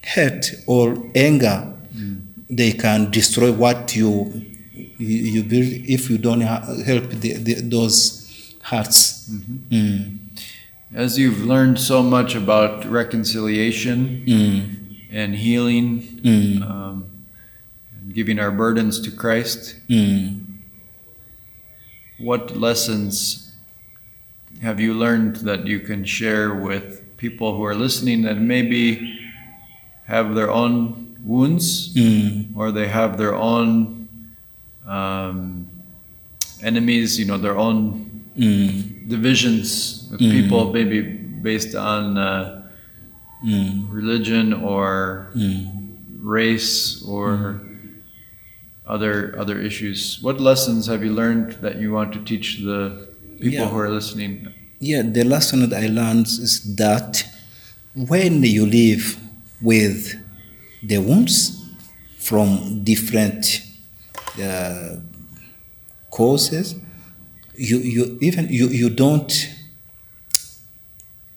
hate 0.03 0.55
or 0.67 0.97
anger 1.15 1.69
they 2.51 2.73
can 2.73 3.11
destroy 3.11 3.53
what 3.53 3.95
you 3.95 4.11
you, 4.99 5.17
you 5.35 5.43
build 5.43 5.69
if 5.97 6.09
you 6.11 6.19
don't 6.19 6.41
ha- 6.43 6.65
help 6.87 7.09
the, 7.11 7.35
the, 7.35 7.55
those 7.63 8.55
hearts. 8.63 9.29
Mm. 9.71 10.19
As 10.95 11.19
you've 11.19 11.45
learned 11.45 11.79
so 11.81 12.03
much 12.03 12.35
about 12.35 12.85
reconciliation 12.85 14.23
Mm. 14.27 14.63
and 15.11 15.35
healing, 15.35 16.21
Mm. 16.23 16.63
um, 16.63 17.05
and 18.01 18.15
giving 18.15 18.39
our 18.39 18.51
burdens 18.51 19.01
to 19.01 19.11
Christ, 19.11 19.77
Mm. 19.89 20.41
what 22.19 22.57
lessons 22.57 23.53
have 24.61 24.81
you 24.81 24.93
learned 24.95 25.37
that 25.37 25.67
you 25.67 25.81
can 25.81 26.05
share 26.05 26.55
with 26.55 27.01
people 27.17 27.57
who 27.57 27.65
are 27.65 27.75
listening 27.75 28.23
that 28.23 28.39
maybe 28.41 29.19
have 30.05 30.35
their 30.35 30.51
own 30.51 31.17
wounds 31.25 31.95
Mm. 31.95 32.49
or 32.55 32.71
they 32.71 32.89
have 32.89 33.17
their 33.17 33.35
own 33.35 33.99
um, 34.87 35.67
enemies, 36.61 37.19
you 37.19 37.25
know, 37.25 37.39
their 37.39 37.57
own 37.57 38.11
Mm. 38.37 39.09
divisions 39.09 40.02
with 40.13 40.21
people, 40.21 40.73
maybe 40.73 41.01
based 41.43 41.75
on 41.75 42.19
uh, 42.19 42.59
Mm. 43.45 43.91
religion 43.91 44.53
or 44.53 45.27
Mm. 45.35 45.67
race 46.23 47.03
or 47.03 47.61
other 48.87 49.35
other 49.37 49.59
issues. 49.61 50.19
What 50.23 50.41
lessons 50.41 50.87
have 50.87 51.03
you 51.05 51.11
learned 51.13 51.57
that 51.61 51.81
you 51.81 51.91
want 51.93 52.13
to 52.13 52.21
teach 52.25 52.59
the 52.63 53.09
people 53.41 53.59
Yeah. 53.59 53.69
who 53.69 53.79
are 53.79 53.91
listening? 53.91 54.47
Yeah, 54.79 55.03
the 55.03 55.25
lesson 55.25 55.59
that 55.69 55.73
I 55.75 55.89
learned 55.89 56.27
is 56.27 56.77
that 56.77 57.25
when 57.95 58.45
you 58.45 58.65
live 58.67 59.17
with 59.61 60.15
the 60.87 60.99
wounds 60.99 61.65
from 62.19 62.85
different 62.85 63.63
uh, 64.41 64.97
causes, 66.11 66.77
you, 67.57 67.79
you 67.79 68.19
even 68.21 68.47
you, 68.51 68.69
you 68.69 68.89
don't 68.89 69.33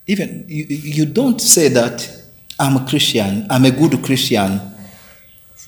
even 0.06 0.44
you, 0.48 0.64
you 0.64 1.06
don't 1.06 1.40
say 1.40 1.68
that 1.68 2.08
I'm 2.58 2.76
a 2.76 2.86
Christian, 2.86 3.46
I'm 3.50 3.64
a 3.64 3.70
good 3.70 4.02
Christian 4.04 4.60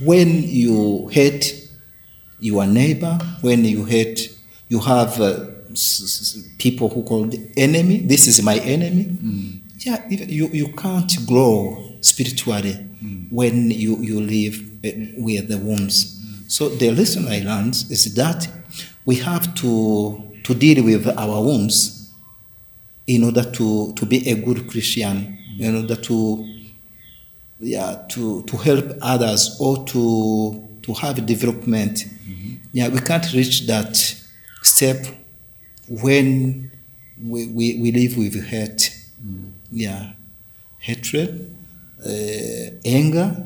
when 0.00 0.42
you 0.42 1.08
hate 1.08 1.68
your 2.40 2.66
neighbor, 2.66 3.18
when 3.40 3.64
you 3.64 3.84
hate, 3.84 4.36
you 4.68 4.78
have 4.78 5.20
uh, 5.20 5.46
people 6.58 6.88
who 6.88 7.02
call 7.02 7.24
the 7.24 7.50
enemy. 7.56 7.98
This 7.98 8.26
is 8.28 8.42
my 8.42 8.56
enemy. 8.58 9.16
Yeah, 9.80 10.04
if- 10.08 10.30
you, 10.30 10.46
you 10.48 10.68
can't 10.68 11.12
grow 11.26 11.94
spiritually 12.00 12.74
when 13.30 13.70
you, 13.70 13.96
you 13.98 14.20
live 14.20 14.60
uh, 14.84 14.90
with 15.18 15.48
the 15.48 15.58
wounds. 15.58 16.14
So 16.48 16.68
the 16.68 16.90
lesson 16.92 17.26
I 17.28 17.40
learned 17.40 17.74
is 17.90 18.14
that 18.14 18.48
we 19.04 19.16
have 19.16 19.52
to, 19.56 20.22
to 20.44 20.54
deal 20.54 20.84
with 20.84 21.06
our 21.08 21.42
wounds 21.42 21.97
in 23.08 23.24
order 23.24 23.42
to, 23.42 23.92
to 23.94 24.06
be 24.06 24.28
a 24.28 24.36
good 24.36 24.68
Christian, 24.70 25.38
in 25.58 25.74
order 25.74 25.96
to 25.96 26.46
yeah, 27.60 28.04
to, 28.10 28.42
to 28.42 28.56
help 28.56 28.84
others 29.02 29.56
or 29.60 29.84
to, 29.86 30.68
to 30.82 30.92
have 30.94 31.26
development. 31.26 32.04
Yeah, 32.72 32.88
we 32.88 33.00
can't 33.00 33.32
reach 33.32 33.66
that 33.66 33.96
step 34.62 35.06
when 35.88 36.70
we, 37.20 37.46
we, 37.48 37.80
we 37.80 37.92
live 37.92 38.16
with 38.16 38.46
hate. 38.46 38.94
Yeah, 39.72 40.12
hatred, 40.78 41.54
uh, 42.06 42.70
anger. 42.84 43.44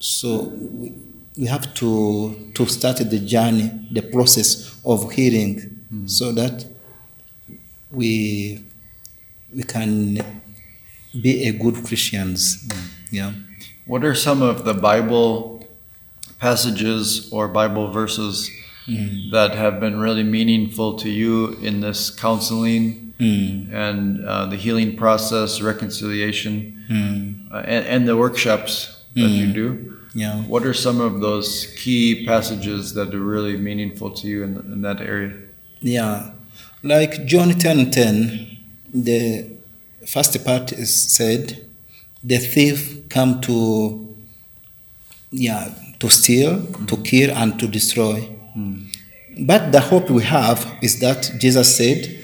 So 0.00 0.42
we, 0.42 0.92
we 1.38 1.46
have 1.46 1.72
to, 1.74 2.50
to 2.54 2.66
start 2.66 2.98
the 2.98 3.18
journey, 3.20 3.70
the 3.92 4.02
process 4.02 4.74
of 4.84 5.12
healing, 5.12 5.84
so 6.06 6.32
that 6.32 6.66
we, 7.94 8.62
we 9.54 9.62
can 9.62 10.18
be 11.20 11.48
a 11.48 11.52
good 11.52 11.84
Christians. 11.84 12.68
Yeah. 13.10 13.32
What 13.86 14.04
are 14.04 14.14
some 14.14 14.42
of 14.42 14.64
the 14.64 14.74
Bible 14.74 15.66
passages 16.38 17.30
or 17.32 17.48
Bible 17.48 17.90
verses 17.90 18.50
that 19.30 19.54
have 19.54 19.80
been 19.80 19.98
really 19.98 20.22
meaningful 20.24 20.96
to 20.98 21.08
you 21.08 21.56
in 21.62 21.80
this 21.80 22.10
counseling 22.10 23.00
Mm. 23.20 23.72
and 23.72 24.26
uh, 24.26 24.46
the 24.46 24.56
healing 24.56 24.96
process, 24.96 25.62
reconciliation, 25.62 26.84
Mm. 26.90 27.52
uh, 27.52 27.58
and, 27.64 27.86
and 27.86 28.08
the 28.08 28.16
workshops 28.16 29.00
that 29.14 29.28
you 29.30 29.52
do? 29.52 29.96
Yeah. 30.16 30.42
What 30.42 30.66
are 30.66 30.74
some 30.74 31.00
of 31.00 31.20
those 31.20 31.72
key 31.78 32.26
passages 32.26 32.92
that 32.94 33.14
are 33.14 33.20
really 33.20 33.56
meaningful 33.56 34.10
to 34.10 34.26
you 34.26 34.42
in, 34.42 34.56
in 34.72 34.82
that 34.82 35.00
area? 35.00 35.32
Yeah. 35.80 36.32
Like 36.84 37.24
John 37.24 37.50
10 37.50 37.90
10, 37.90 38.56
the 38.92 39.46
first 40.06 40.44
part 40.44 40.72
is 40.72 40.94
said, 40.94 41.64
the 42.22 42.38
thief 42.38 43.08
come 43.08 43.40
to 43.42 44.14
yeah, 45.30 45.70
to 45.98 46.08
steal, 46.08 46.62
to 46.86 46.96
kill, 46.98 47.30
and 47.32 47.58
to 47.58 47.66
destroy. 47.66 48.20
Hmm. 48.20 48.84
But 49.40 49.72
the 49.72 49.80
hope 49.80 50.10
we 50.10 50.22
have 50.24 50.78
is 50.80 51.00
that 51.00 51.32
Jesus 51.38 51.76
said, 51.76 52.16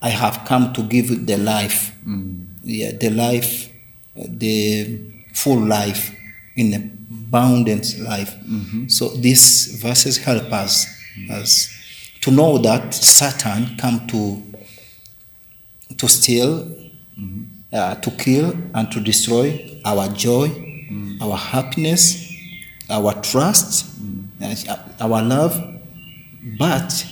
I 0.00 0.10
have 0.10 0.44
come 0.46 0.72
to 0.74 0.82
give 0.82 1.26
the 1.26 1.36
life. 1.36 1.92
Hmm. 2.04 2.44
Yeah, 2.62 2.92
the 2.92 3.10
life, 3.10 3.70
the 4.14 5.00
full 5.32 5.58
life, 5.58 6.14
in 6.56 6.74
abundance 6.74 7.98
life. 7.98 8.34
Mm-hmm. 8.44 8.88
So 8.88 9.08
these 9.08 9.80
verses 9.82 10.18
help 10.18 10.52
us 10.52 10.86
as 11.30 11.73
to 12.24 12.30
know 12.30 12.56
that 12.56 12.94
Satan 12.94 13.76
come 13.76 14.06
to 14.06 14.42
to 15.98 16.08
steal, 16.08 16.66
uh, 17.70 17.96
to 17.96 18.10
kill, 18.12 18.56
and 18.72 18.90
to 18.90 18.98
destroy 18.98 19.78
our 19.84 20.08
joy, 20.08 20.48
our 21.20 21.36
happiness, 21.36 22.32
our 22.88 23.12
trust, 23.20 23.94
uh, 24.40 24.76
our 25.00 25.20
love. 25.22 25.52
But 26.58 27.06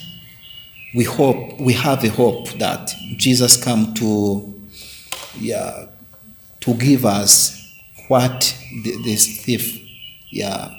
we 0.94 1.04
hope 1.04 1.60
we 1.60 1.74
have 1.74 2.02
a 2.04 2.08
hope 2.08 2.48
that 2.58 2.94
Jesus 3.18 3.62
come 3.62 3.92
to 3.94 4.54
yeah 5.38 5.88
to 6.60 6.72
give 6.72 7.04
us 7.04 7.60
what 8.08 8.56
the, 8.82 8.96
this 9.04 9.44
thief 9.44 9.78
yeah 10.30 10.70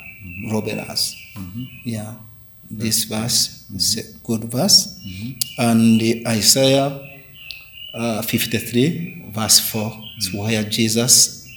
robbed 0.51 0.69
us. 0.69 1.15
Yeah 1.85 2.15
this 2.79 3.03
verse 3.05 3.65
is 3.75 3.97
a 3.97 4.25
good 4.25 4.45
verse. 4.45 4.99
And 5.57 6.01
Isaiah 6.27 7.09
uh, 7.93 8.21
53 8.21 9.31
verse 9.33 9.59
4 9.59 9.91
is 10.17 10.33
where 10.33 10.63
Jesus 10.63 11.47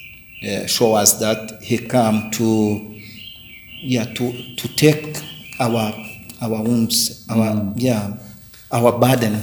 uh, 0.42 0.66
show 0.66 0.94
us 0.94 1.18
that 1.20 1.62
he 1.62 1.78
come 1.78 2.30
to 2.32 2.94
yeah 3.78 4.04
to 4.04 4.32
to 4.56 4.68
take 4.76 5.16
our 5.60 5.92
our 6.42 6.62
wounds 6.62 7.26
our 7.30 7.72
yeah 7.76 8.16
our 8.72 8.98
burden. 8.98 9.40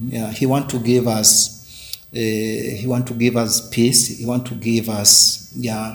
Yeah 0.00 0.30
he 0.32 0.46
want 0.46 0.68
to 0.70 0.78
give 0.78 1.08
us 1.08 1.98
uh, 2.12 2.18
he 2.18 2.84
want 2.86 3.06
to 3.08 3.14
give 3.14 3.36
us 3.36 3.68
peace. 3.70 4.18
He 4.18 4.26
want 4.26 4.46
to 4.46 4.54
give 4.54 4.88
us 4.88 5.52
yeah 5.56 5.94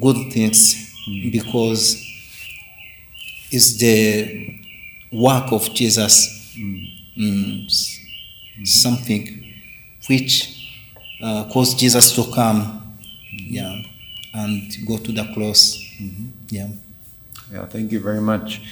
good 0.00 0.32
things. 0.32 0.88
Because 1.32 1.96
it's 3.50 3.76
the 3.78 4.54
work 5.12 5.52
of 5.52 5.72
jesus. 5.74 6.54
Mm, 7.18 7.66
s- 7.66 7.98
something 8.64 9.44
which 10.08 10.70
uh, 11.22 11.44
caused 11.52 11.78
jesus 11.78 12.12
to 12.14 12.24
come. 12.34 12.96
Yeah. 13.32 13.82
And 14.32 14.70
go 14.86 14.96
to 14.98 15.10
the 15.12 15.24
cross. 15.34 15.76
Yeah. 16.50 16.68
Yeah, 17.52 17.66
thank 17.66 17.90
you 17.90 17.98
very 18.00 18.20
much. 18.20 18.62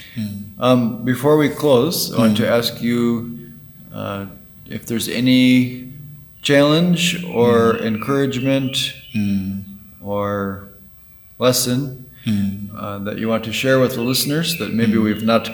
Um, 0.61 1.05
before 1.05 1.37
we 1.37 1.49
close, 1.49 2.13
I 2.15 2.19
want 2.19 2.37
to 2.37 2.49
ask 2.49 2.81
you 2.81 3.51
uh, 3.93 4.27
if 4.67 4.87
there's 4.87 5.09
any 5.09 5.93
challenge 6.43 7.25
or 7.25 7.77
encouragement 7.79 8.77
Mm, 9.17 9.65
or 10.03 10.69
lesson 11.39 12.08
mm, 12.29 12.69
uh, 12.77 12.99
that 13.07 13.19
you 13.19 13.29
want 13.29 13.45
to 13.45 13.53
share 13.53 13.79
with 13.81 13.95
the 13.95 14.03
listeners 14.03 14.57
that 14.59 14.71
maybe 14.73 14.99
we've 14.99 15.25
not 15.25 15.51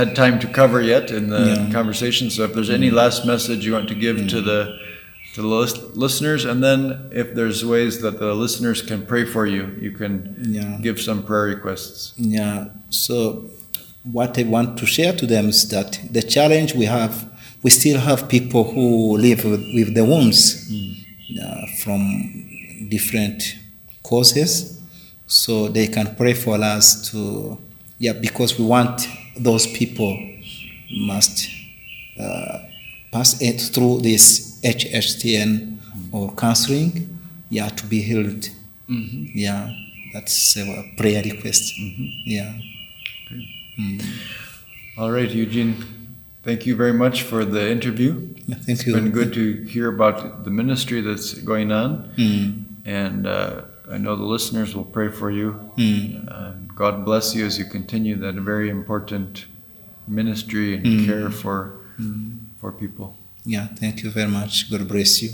had 0.00 0.14
time 0.14 0.38
to 0.38 0.46
cover 0.46 0.80
yet 0.82 1.10
in 1.10 1.24
the 1.30 1.40
Yeah. 1.46 1.72
conversation. 1.72 2.30
So 2.30 2.42
if 2.44 2.52
there's 2.54 2.70
any 2.70 2.90
last 2.90 3.24
message 3.26 3.64
you 3.66 3.72
want 3.72 3.88
to 3.88 3.94
give 3.94 4.16
to 4.28 4.40
the 4.40 4.60
to 5.34 5.42
the 5.42 5.48
lis- 5.48 5.80
listeners, 5.94 6.44
and 6.44 6.62
then 6.62 6.80
if 7.12 7.34
there's 7.34 7.62
ways 7.64 8.00
that 8.00 8.18
the 8.18 8.32
listeners 8.34 8.82
can 8.82 9.00
pray 9.06 9.24
for 9.34 9.44
you, 9.46 9.64
you 9.80 9.92
can 10.00 10.12
yeah 10.56 10.78
give 10.82 10.98
some 11.00 11.22
prayer 11.22 11.46
requests. 11.56 12.12
Yeah. 12.16 12.68
So 12.90 13.14
what 14.12 14.38
I 14.38 14.42
want 14.44 14.78
to 14.78 14.86
share 14.86 15.12
to 15.20 15.26
them 15.26 15.48
is 15.48 15.68
that 15.68 16.00
the 16.12 16.22
challenge 16.22 16.74
we 16.74 16.86
have, 16.86 17.12
we 17.62 17.70
still 17.70 17.98
have 18.00 18.28
people 18.28 18.62
who 18.72 19.16
live 19.18 19.44
with, 19.44 19.60
with 19.76 19.94
the 19.94 20.04
wounds 20.04 20.42
uh, 21.42 21.66
from 21.82 22.00
different 22.88 23.42
causes. 24.02 24.77
So 25.28 25.68
they 25.68 25.86
can 25.88 26.16
pray 26.16 26.32
for 26.34 26.56
us 26.60 27.10
to, 27.12 27.58
yeah, 27.98 28.14
because 28.14 28.58
we 28.58 28.64
want 28.64 29.06
those 29.36 29.66
people 29.66 30.16
must 30.90 31.48
uh, 32.18 32.58
pass 33.12 33.40
it 33.42 33.60
through 33.60 34.00
this 34.00 34.58
HHTN 34.64 35.76
or 36.12 36.32
counseling, 36.34 37.18
yeah, 37.50 37.68
to 37.68 37.86
be 37.86 38.00
healed. 38.00 38.48
Yeah, 38.88 39.70
that's 40.14 40.56
a 40.56 40.92
prayer 40.96 41.22
request. 41.22 41.74
Yeah. 42.24 42.58
All 44.96 45.10
right, 45.12 45.30
Eugene. 45.30 45.76
Thank 46.42 46.64
you 46.64 46.74
very 46.74 46.94
much 46.94 47.22
for 47.22 47.44
the 47.44 47.70
interview. 47.70 48.34
Yeah, 48.46 48.54
Thank 48.56 48.68
It's 48.80 48.86
you. 48.86 48.94
been 48.94 49.10
good 49.10 49.34
to 49.34 49.62
hear 49.64 49.88
about 49.88 50.44
the 50.44 50.50
ministry 50.50 51.02
that's 51.02 51.34
going 51.34 51.70
on, 51.70 52.10
Mm, 52.16 52.64
and 52.86 53.26
uh, 53.26 53.60
I 53.90 53.96
know 53.98 54.16
the 54.16 54.24
listeners 54.24 54.74
will 54.76 54.84
pray 54.84 55.08
for 55.08 55.30
you. 55.30 55.48
mm, 55.76 56.28
Uh, 56.28 56.52
God 56.74 57.04
bless 57.04 57.34
you 57.34 57.46
as 57.46 57.58
you 57.58 57.64
continue 57.64 58.16
that 58.16 58.34
very 58.34 58.68
important 58.70 59.46
ministry 60.06 60.74
and 60.76 60.84
Mm. 60.86 61.06
care 61.06 61.30
for 61.30 61.58
mm. 61.98 62.36
for 62.60 62.72
people. 62.72 63.16
Yeah, 63.44 63.66
thank 63.80 64.02
you 64.02 64.10
very 64.10 64.30
much. 64.30 64.70
God 64.70 64.86
bless 64.88 65.22
you. 65.22 65.30